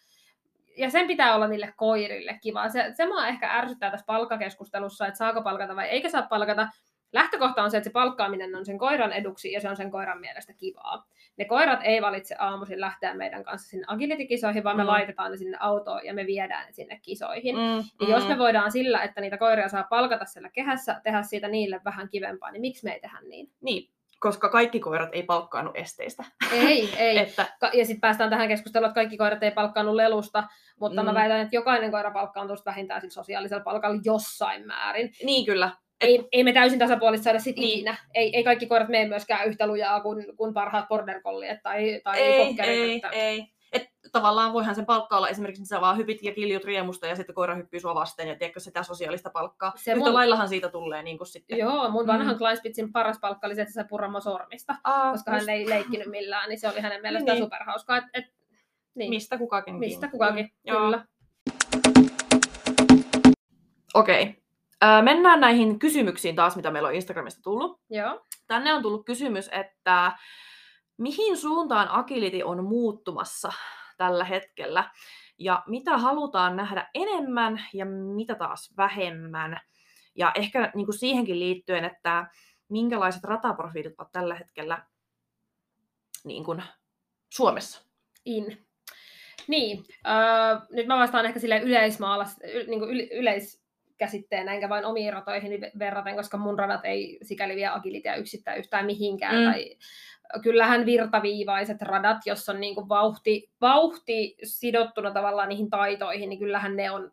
[0.78, 2.70] Ja sen pitää olla niille koirille kiva.
[2.70, 6.68] Se, se mua ehkä ärsyttää tässä palkkakeskustelussa, että saako palkata vai eikä saa palkata.
[7.16, 10.20] Lähtökohta on se, että se palkkaaminen on sen koiran eduksi ja se on sen koiran
[10.20, 11.06] mielestä kivaa.
[11.38, 14.88] Ne koirat ei valitse aamuisin lähteä meidän kanssa sinne agility-kisoihin, vaan me Mm.
[14.88, 17.56] laitetaan ne sinne autoon ja me viedään ne sinne kisoihin.
[17.56, 21.48] Mm, Ja jos me voidaan sillä, että niitä koiria saa palkata siellä kehässä, tehdä siitä
[21.48, 23.52] niille vähän kivempaa, niin miksi me ei tehdä niin?
[23.62, 26.24] Niin, koska kaikki koirat ei palkkaannu esteistä.
[26.52, 27.18] Ei, ei.
[27.18, 30.44] Että, ja sitten päästään tähän keskusteluun, että kaikki koirat ei palkkaannut lelusta,
[30.80, 31.06] mutta mm.
[31.06, 31.16] mä Mm.
[31.16, 35.12] väitän, että jokainen koira palkkaantuu vähintään sillä sosiaalisella palkalla jossain määrin.
[35.24, 35.72] niin kyllä.
[36.02, 37.70] Ei, ei me täysin tasapuolista saada sit Niin.
[37.70, 37.98] ikinä.
[38.14, 41.22] Ei, ei kaikki koirat mene myöskään yhtä lujaa kuin, kuin parhaat border
[41.64, 43.46] tai, tai Ei, kokkerit, ei, että- ei.
[43.74, 47.16] Et tavallaan voihan sen palkka olla esimerkiksi, että sä vaan hypit ja kiljut riemusta ja
[47.16, 49.74] sitten koira hyppii sua vasten ja tiedätkö sitä sosiaalista palkkaa.
[49.76, 51.58] Se Yhtä mun- laillahan siitä tulee niin kuin sitten.
[51.58, 52.08] Joo, mun Mm.
[52.08, 55.48] vanhan Kleinspitzin paras palkka oli se, että se sai purra mua sormista, Aa, koska just
[55.48, 57.46] hän ei leikkinyt millään, niin se oli hänen mielestään Niin.
[57.46, 57.98] superhauskaa.
[57.98, 58.26] Et, et,
[58.96, 59.10] niin.
[59.10, 59.76] Mistä kukakin.
[59.76, 60.80] Mistä kukakin, Joo.
[60.80, 61.06] kyllä.
[63.94, 64.45] Okei.
[64.84, 67.82] Öö, mennään näihin kysymyksiin taas, mitä meillä on Instagramista tullut.
[67.90, 68.26] Joo.
[68.48, 70.12] Tänne on tullut kysymys, että
[70.98, 73.54] mihin suuntaan agility on muuttumassa
[73.98, 74.92] tällä hetkellä
[75.38, 79.60] ja mitä halutaan nähdä enemmän ja mitä taas vähemmän.
[80.16, 82.28] Ja ehkä niin kuin siihenkin liittyen, että
[82.70, 84.86] minkälaiset rataprofiilit ovat tällä hetkellä
[86.24, 86.64] niin kuin
[87.30, 87.82] Suomessa.
[88.26, 88.66] In.
[89.48, 93.40] Niin, öö, nyt mä vastaan ehkä sille yleismaalas, y, niin kuin yle,
[93.96, 98.86] yleiskäsitteenä, enkä vain omiin ratoihin verraten, koska mun radat ei sikäli vie agilitia yksittäin yhtään
[98.86, 99.36] mihinkään.
[99.36, 99.52] Mm.
[99.52, 99.78] Tai,
[100.44, 106.76] kyllähän virtaviivaiset radat, jos on niin kuin vauhti, vauhti sidottuna tavallaan niihin taitoihin, niin kyllähän
[106.76, 107.12] ne on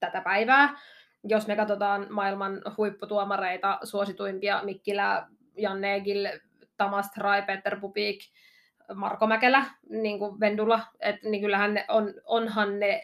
[0.00, 0.78] tätä päivää.
[1.24, 6.28] Jos me katsotaan maailman huipputuomareita, suosituimpia Mikkilä, Janne Egil,
[6.76, 8.18] Tamas Trai, Peter Pupik,
[8.94, 13.02] Marko Mäkelä, niin kuin Vendula, että niin kyllähän ne on, onhan ne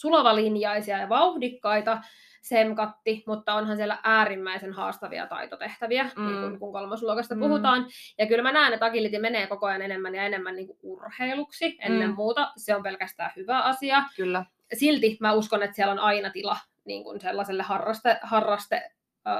[0.00, 1.98] sulavalinjaisia ja vauhdikkaita,
[2.42, 6.26] semkatti, mutta onhan siellä äärimmäisen haastavia taitotehtäviä, mm.
[6.26, 7.40] niin kun, kun kolmosluokasta mm.
[7.40, 7.86] puhutaan.
[8.18, 11.76] Ja kyllä mä näen, että agility menee koko ajan enemmän ja enemmän niin kuin urheiluksi
[11.80, 12.14] ennen mm.
[12.14, 12.52] muuta.
[12.56, 14.02] Se on pelkästään hyvä asia.
[14.16, 14.44] Kyllä.
[14.72, 18.90] Silti mä uskon, että siellä on aina tila niin kuin sellaiselle harraste, harraste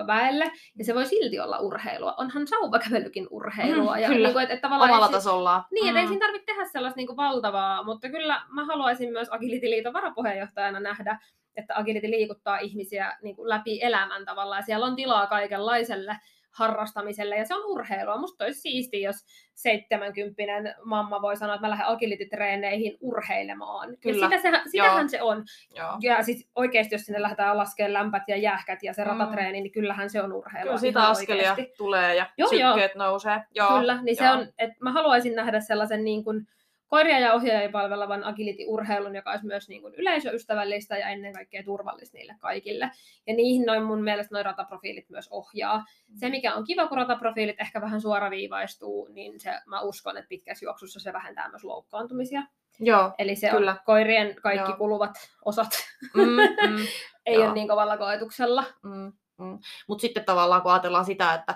[0.07, 0.45] väelle,
[0.79, 2.15] ja se voi silti olla urheilua.
[2.19, 3.97] Onhan sauvakävelykin urheilua.
[3.97, 5.65] Mm, ja kyllä, niin kuin, että, että omalla ei, tasolla.
[5.71, 5.89] Niin, mm.
[5.89, 9.93] että ei siinä tarvitse tehdä sellaista niin kuin valtavaa, mutta kyllä mä haluaisin myös Agility-liiton
[9.93, 11.19] varapuheenjohtajana nähdä,
[11.57, 16.17] että Agility liikuttaa ihmisiä niin kuin läpi elämän tavallaan, ja siellä on tilaa kaikenlaiselle
[16.59, 18.17] harrastamiselle, ja se on urheilua.
[18.17, 19.17] Musta olisi siistiä, jos
[19.55, 23.97] 70 mamma voi sanoa, että mä lähden agility-treeneihin urheilemaan.
[24.01, 24.25] Kyllä.
[24.25, 25.09] Ja sitä sehän, sitähän Joo.
[25.09, 25.45] se on.
[25.75, 25.97] Joo.
[26.01, 29.09] Ja siis oikeasti, jos sinne lähdetään laskemaan lämpät ja jäähkät ja se Mm.
[29.11, 30.63] ratatreeni, niin kyllähän se on urheilua.
[30.65, 31.75] Kyllä siitä ihan askelia oikeasti.
[31.79, 33.43] tulee ja Joo, sykkeet nousee.
[33.55, 34.33] Joo, Kyllä, niin se joo.
[34.35, 36.47] on, että mä haluaisin nähdä sellaisen niin kuin
[36.89, 42.17] koiria ja ohjaajia palvelevan agility-urheilun, joka olisi myös niin kuin yleisöystävällistä ja ennen kaikkea turvallista
[42.17, 42.91] niille kaikille.
[43.27, 45.85] Ja niihin noin mun mielestä noin rataprofiilit myös ohjaa.
[46.15, 50.65] Se, mikä on kiva, kun rataprofiilit ehkä vähän suoraviivaistuu, niin se, mä uskon, että pitkässä
[50.65, 52.43] juoksussa se vähentää myös loukkaantumisia.
[52.81, 53.13] Joo.
[53.19, 53.71] Eli se Kyllä.
[53.71, 54.79] on koirien kaikki Joo.
[54.79, 55.11] kuluvat
[55.45, 55.69] osat.
[56.15, 56.87] Mm, mm,
[57.27, 57.45] Ei Joo.
[57.45, 58.65] ole niin kovalla koetuksella.
[58.83, 59.59] mm, mm.
[59.89, 61.55] Mutta sitten tavallaan kun ajatellaan sitä, että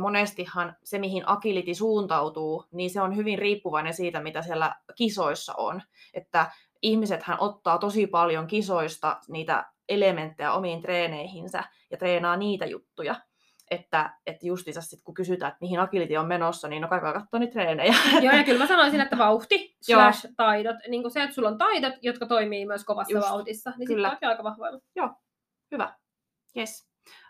[0.00, 5.82] monestihan se, mihin agility suuntautuu, niin se on hyvin riippuvainen siitä, mitä siellä kisoissa on.
[6.14, 6.50] Että
[6.82, 13.14] ihmisethän ottaa tosi paljon kisoista niitä elementtejä omiin treeneihinsä ja treenaa niitä juttuja.
[13.70, 17.40] Että, että justiinsa sit, kun kysytään, että mihin agility on menossa, niin no kaikilla katsoo
[17.40, 17.94] niitä treenejä.
[18.22, 19.56] Joo, ja kyllä mä sanoisin, että vauhti
[19.88, 20.00] Joo.
[20.00, 23.72] slash taidot, niin kuin se, että sulla on taidot, jotka toimii myös kovassa Just, vauhdissa,
[23.78, 24.10] niin kyllä.
[24.10, 24.80] sitten aika vahvoilla.
[25.72, 25.94] Hyvä.
[26.56, 26.88] Yes.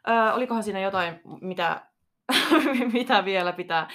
[0.09, 1.89] Ö, olikohan siinä jotain, mitä,
[2.93, 3.88] mitä vielä pitää,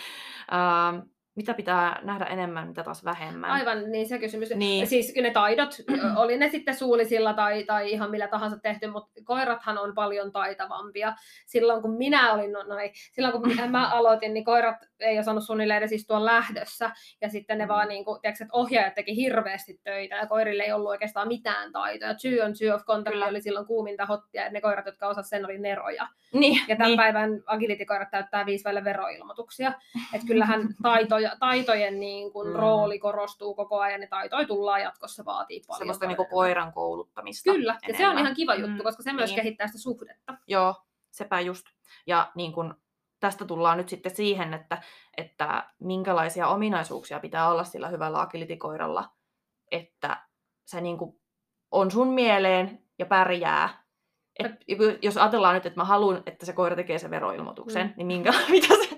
[0.52, 3.52] ö, mitä pitää nähdä enemmän, mitä taas vähemmän?
[3.52, 4.50] Aivan, niin se kysymys.
[4.56, 4.88] Niin.
[4.88, 5.76] Siis ne taidot,
[6.16, 11.14] oli ne sitten suulisilla tai, tai ihan millä tahansa tehty, mutta koirathan on paljon taitavampia.
[11.46, 15.20] Silloin kun minä olin, no, no ei, silloin kun minä- mä aloitin, niin koirat ei
[15.20, 16.92] osannut suunnilleen edes istua lähdössä.
[17.22, 20.72] Ja sitten ne vaan, niin kuin, tiedätkö, että ohjaajat teki hirveästi töitä ja koirille ei
[20.72, 22.14] ollut oikeastaan mitään taitoja.
[22.14, 23.26] Two on two of contact Kyllä.
[23.28, 26.08] oli silloin kuuminta hottia ja ne koirat, jotka osasivat sen, oli neroja.
[26.34, 26.98] Niin, Ja tämän niin.
[26.98, 29.74] päivän agility-koirat täyttää viisi välillä veroilmoituksia.
[30.14, 32.54] Että kyllähän taitoja, taitojen niin kun Mm.
[32.56, 35.78] rooli korostuu koko ajan ja taitoja tullaan jatkossa vaatii paljon.
[35.78, 37.52] Semmoista niinku paljon koiran kouluttamista.
[37.52, 38.22] Kyllä, ja se on enemmän.
[38.22, 39.36] ihan kiva juttu, Mm, koska se myös niin.
[39.36, 40.38] kehittää sitä suhdetta.
[40.48, 40.76] Joo,
[41.12, 41.66] sepä just.
[42.08, 42.76] Ja niin kun,
[43.20, 44.82] tästä tullaan nyt sitten siihen, että,
[45.18, 49.10] että minkälaisia ominaisuuksia pitää olla sillä hyvällä agility-koiralla,
[49.72, 50.18] että
[50.66, 51.20] se niin kun
[51.72, 53.86] on sun mieleen ja pärjää.
[54.40, 54.52] Et,
[55.02, 57.94] jos ajatellaan nyt, että mä haluan, että se koira tekee sen veroilmoituksen, Mm.
[57.98, 58.95] niin minkä, mitä, se,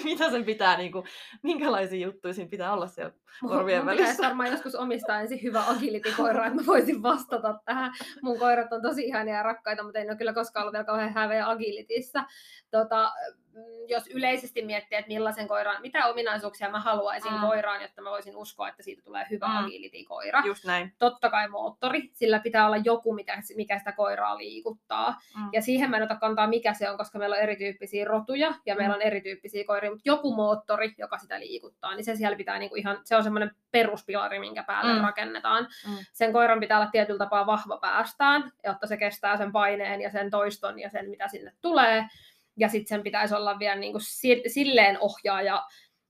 [0.04, 1.06] mitä sen pitää, niin kuin,
[1.42, 4.26] minkälaisia juttuja siinä pitää olla siellä korvien Mun pitäisi välissä.
[4.26, 7.92] varmaan joskus omistaa ensin hyvä agility-koira, että mä voisin vastata tähän.
[8.22, 11.14] Mun koirat on tosi ihania ja rakkaita, mutta ei ole kyllä koskaan ollut vielä kauhean
[11.14, 12.24] häveä agilitissa.
[12.70, 13.12] Tota,
[13.88, 17.40] jos yleisesti miettii, että millaisen koiran, mitä ominaisuuksia mä haluaisin Mm.
[17.40, 19.56] koiraan, jotta mä voisin uskoa, että siitä tulee hyvä Mm.
[19.64, 20.42] agility-koira.
[20.46, 20.92] Just näin.
[20.98, 25.10] totta kai moottori, sillä pitää olla joku, mikä, mikä sitä koiraa liikuttaa.
[25.36, 25.48] Mm.
[25.52, 28.74] Ja siihen mä en ota kantaa, mikä se on, koska meillä on erityyppisiä rotuja ja
[28.74, 28.78] Mm.
[28.78, 32.76] meillä on erityyppisiä koiria, mutta joku moottori, joka sitä liikuttaa, niin se siellä pitää niinku
[32.76, 35.00] ihan, se on semmoinen peruspilari, minkä päälle Mm.
[35.00, 35.64] rakennetaan.
[35.88, 35.96] Mm.
[36.12, 40.30] Sen koiran pitää olla tietyllä tapaa vahva päästään, jotta se kestää sen paineen ja sen
[40.30, 42.04] toiston ja sen, mitä sinne tulee.
[42.56, 45.62] Ja sitten sen pitäisi olla vielä niinku si- silleen ohjaaja,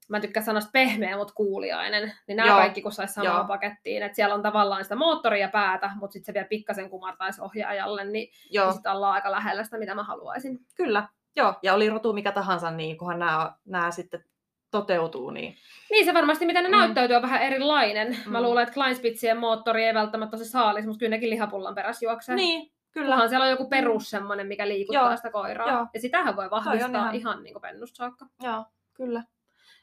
[0.09, 2.13] mä en tykkää sanasta pehmeä, mutta kuuliainen.
[2.29, 3.45] Niin nämä Joo, kaikki, kun saisi samaan joo.
[3.45, 4.03] pakettiin.
[4.03, 8.29] Että siellä on tavallaan sitä moottoria päätä, mutta sitten se vielä pikkasen kumartaisi ohjaajalle, niin,
[8.51, 10.59] Joo, niin sitten ollaan aika lähellä sitä, mitä mä haluaisin.
[10.75, 11.09] kyllä.
[11.37, 14.25] Joo, ja oli rotu mikä tahansa, niin kunhan nämä, nämä sitten
[14.71, 15.57] toteutuu, niin
[15.91, 16.77] Niin se varmasti, miten ne Mm.
[16.77, 18.17] näyttäytyy, on vähän erilainen.
[18.27, 18.45] Mä Mm.
[18.45, 22.35] luulen, että Kleinspitzien moottori ei välttämättä se saalis, mutta kyllä nekin lihapullan perässä juoksee.
[22.35, 23.05] Niin, Kyllä.
[23.07, 25.71] Kyllähän siellä on joku perus semmoinen, mikä liikuttaa Joo, sitä koiraa.
[25.73, 25.87] joo.
[25.95, 28.27] Ja sitähän voi vahvistaa ihan- ihan, niin kuin pennusta saakka.
[28.43, 29.23] Joo, kyllä.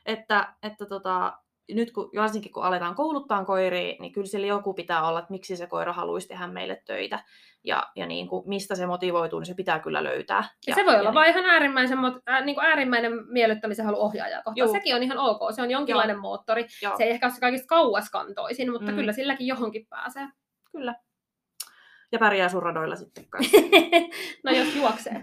[0.05, 1.33] Että, että tota,
[1.71, 5.55] nyt kun, varsinkin kun aletaan kouluttaa koiria, niin kyllä sillä joku pitää olla, että miksi
[5.57, 7.23] se koira haluaisi tehdä meille töitä.
[7.63, 10.43] Ja, ja niin kuin, mistä se motivoituu, niin se pitää kyllä löytää.
[10.67, 11.97] Ja, se voi olla niin, vain ihan äärimmäisen,
[12.29, 14.57] äh, niin kuin äärimmäinen miellyttämisen halu ohjaajaa kohtaan.
[14.57, 14.71] Juu.
[14.71, 15.39] Sekin on ihan ok.
[15.55, 16.65] Se on jonkinlainen moottori.
[16.81, 18.91] Joo, Se ei ehkä ole se kaikista kauaskantoisin, mutta Mm.
[18.93, 18.99] mm.
[18.99, 20.27] kyllä silläkin johonkin pääsee.
[20.71, 20.95] kyllä.
[22.11, 23.57] Ja pärjää sun radoilla sitten kanssa.
[24.43, 25.21] no jos juoksee.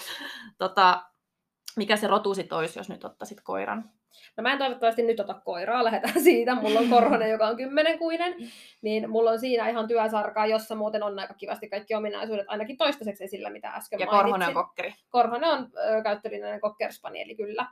[0.58, 1.02] tota,
[1.76, 3.90] mikä se rotu sit olisi, jos nyt ottaisit koiran?
[4.36, 6.54] No mä en toivottavasti nyt ota koiraa, lähdetään siitä.
[6.54, 8.34] Mulla on korhonen, joka on kymmenenkuinen.
[8.82, 13.24] Niin mulla on siinä ihan työsarkaa, jossa muuten on aika kivasti kaikki ominaisuudet, ainakin toistaiseksi
[13.24, 14.24] esillä, mitä äsken Ja mainitsin.
[14.24, 14.94] korhonen on kokkeri.
[15.10, 17.66] Korhonen on ö, käyttölinjainen kokkerspanieli kyllä.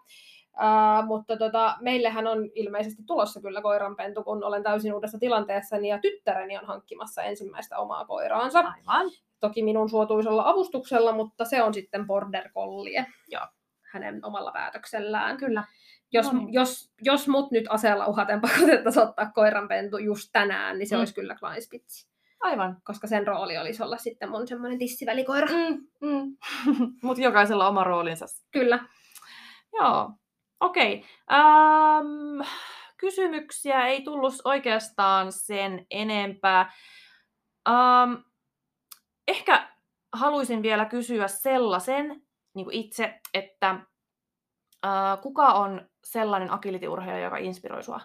[0.57, 5.99] Uh, mutta tota, meillähän on ilmeisesti tulossa kyllä koiranpentu, kun olen täysin uudessa tilanteessa, ja
[5.99, 8.59] tyttäreni on hankkimassa ensimmäistä omaa koiraansa.
[8.59, 9.11] Aivan.
[9.41, 13.07] Toki minun suotuisella avustuksella, mutta se on sitten border collie.
[13.29, 13.47] Joo.
[13.93, 15.37] Hänen omalla päätöksellään.
[15.37, 15.65] Kyllä.
[16.13, 16.53] Jos, No niin.
[16.53, 20.99] jos, jos mut nyt aseella uhaten pakotettaisiin ottaa koiranpentu just tänään, niin se Mm.
[20.99, 21.01] mm.
[21.01, 22.07] olisi kyllä Kleinspitz.
[22.41, 22.77] Aivan.
[22.85, 25.47] Koska sen rooli olisi olla sitten mun semmoinen tissivälikoira.
[25.47, 26.37] Mm, mm.
[27.03, 28.27] Mutta jokaisella oma roolinsa.
[28.51, 28.79] Kyllä.
[29.73, 30.11] Joo,
[30.61, 31.05] okei.
[31.33, 32.49] Ähm,
[32.97, 36.73] kysymyksiä ei tullut oikeastaan sen enempää.
[37.69, 38.15] Ähm,
[39.29, 39.69] ehkä
[40.13, 42.23] haluaisin vielä kysyä sellaisen
[42.55, 43.71] niin kuin itse, että
[44.87, 48.01] äh, kuka on sellainen agility-urheilija, joka inspiroi sua?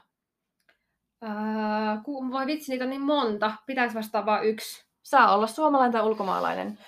[1.21, 3.51] Ää, ku, voi vitsi, niitä on niin monta.
[3.65, 4.85] Pitääkö vastaa vain yksi?
[5.03, 6.79] Saa olla suomalainen tai ulkomaalainen.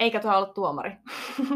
[0.00, 0.92] Eikä tuo olla tuomari.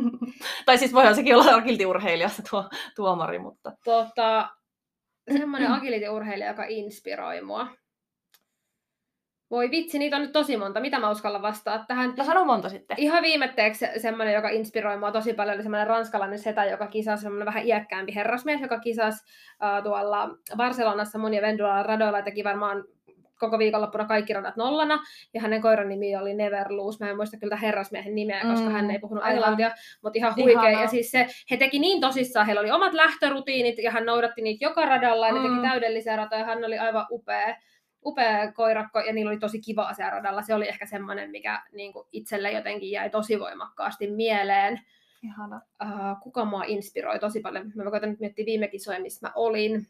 [0.67, 3.73] tai siis voihan sekin olla agility-urheilija se tuo, tuomari, mutta...
[3.85, 4.49] Tota,
[5.39, 7.67] semmoinen agility-urheilija, joka inspiroi mua.
[9.51, 10.81] Voi vitsi, niitä on nyt tosi monta.
[10.81, 12.15] Mitä mä uskallan vastaa tähän?
[12.17, 12.97] No sano monta sitten.
[13.01, 17.23] Ihan viimetteeksi se- semmoinen, joka inspiroi mua tosi paljon, oli semmoinen ranskalainen setä, joka kisasi,
[17.23, 22.85] semmoinen vähän iäkkäämpi herrasmies, joka kisasi uh, tuolla Barcelonassa monia Vendulalla radoilla ja teki varmaan
[23.41, 24.99] koko viikonloppuna kaikki radat nollana,
[25.35, 27.05] ja hänen koiran nimi oli Neverloose.
[27.05, 29.37] Mä en muista kyllä herrasmiehen nimeä, koska Mm, hän ei puhunut aivan.
[29.37, 29.71] englantia,
[30.03, 30.53] mutta ihan huikea.
[30.63, 30.83] Ihanaa.
[30.83, 34.65] Ja siis se, he teki niin tosissaan, heillä oli omat lähtörutiinit, ja hän noudatti niitä
[34.65, 35.49] joka radalla, ja ne Mm.
[35.57, 37.57] teki täydellisiä ratoja, hän oli aivan upea
[38.07, 40.43] upea koirakko ja niillä oli tosi kivaa siellä radalla.
[40.43, 44.81] Se oli ehkä semmoinen, mikä niin kuin itselle jotenkin jäi tosi voimakkaasti mieleen.
[45.23, 45.61] Ihana.
[45.83, 47.73] Uh, kuka mua inspiroi tosi paljon?
[47.75, 49.87] Mä koitan nyt miettiä viime kisoja, missä mä olin.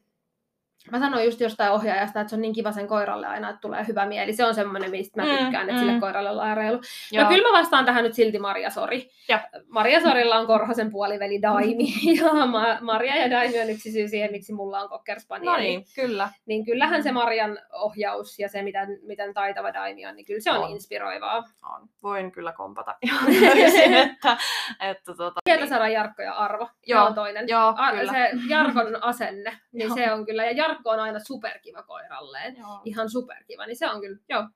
[0.90, 3.84] Mä sanoin just jostain ohjaajasta, että se on niin kiva sen koiralle aina, että tulee
[3.88, 4.32] hyvä mieli.
[4.32, 5.86] Se on semmoinen, mistä mä Mm, tykkään, että mm.
[5.86, 6.80] sille koiralle ollaan reilu.
[7.12, 7.24] Joo.
[7.24, 9.10] No kyllä mä vastaan tähän nyt silti Maria Sori.
[9.28, 9.40] Ja.
[9.68, 11.84] Maria Sorilla on Korhosen puoliveli Daimi.
[12.20, 15.50] ja Ma- Maria ja Daimi on yksi syy siihen, miksi mulla on Cocker Spanieli.
[15.56, 16.28] No niin, kyllä.
[16.46, 17.14] Niin kyllähän se Mm.
[17.14, 20.70] Marian ohjaus ja se, miten, miten taitava Daimi on, niin kyllä se on, On.
[20.70, 21.44] inspiroivaa.
[21.74, 21.88] On.
[22.02, 22.94] Voin kyllä kompata
[23.54, 24.36] täysin, että,
[24.80, 26.68] että tota, Sieltä saadaan Jarkko ja Arvo.
[26.86, 27.48] Joo, on toinen.
[27.48, 28.12] Joo, A- kyllä.
[28.12, 29.94] se Jarkon asenne, niin Joo.
[29.96, 32.56] se on kyllä, ja Jarkko on aina superkiva koiralleen.
[32.56, 32.80] Joo.
[32.84, 34.48] Ihan superkiva, niin se on kyllä, joo.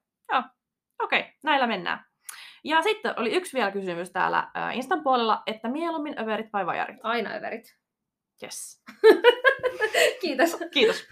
[1.03, 2.05] Okei, näillä mennään.
[2.65, 6.97] Ja sitten oli yksi vielä kysymys täällä Instan puolella, että mieluummin överit vai vajarit?
[7.03, 7.77] Aina överit.
[8.43, 8.83] Yes.
[10.23, 10.57] Kiitos.
[10.71, 11.09] Kiitos.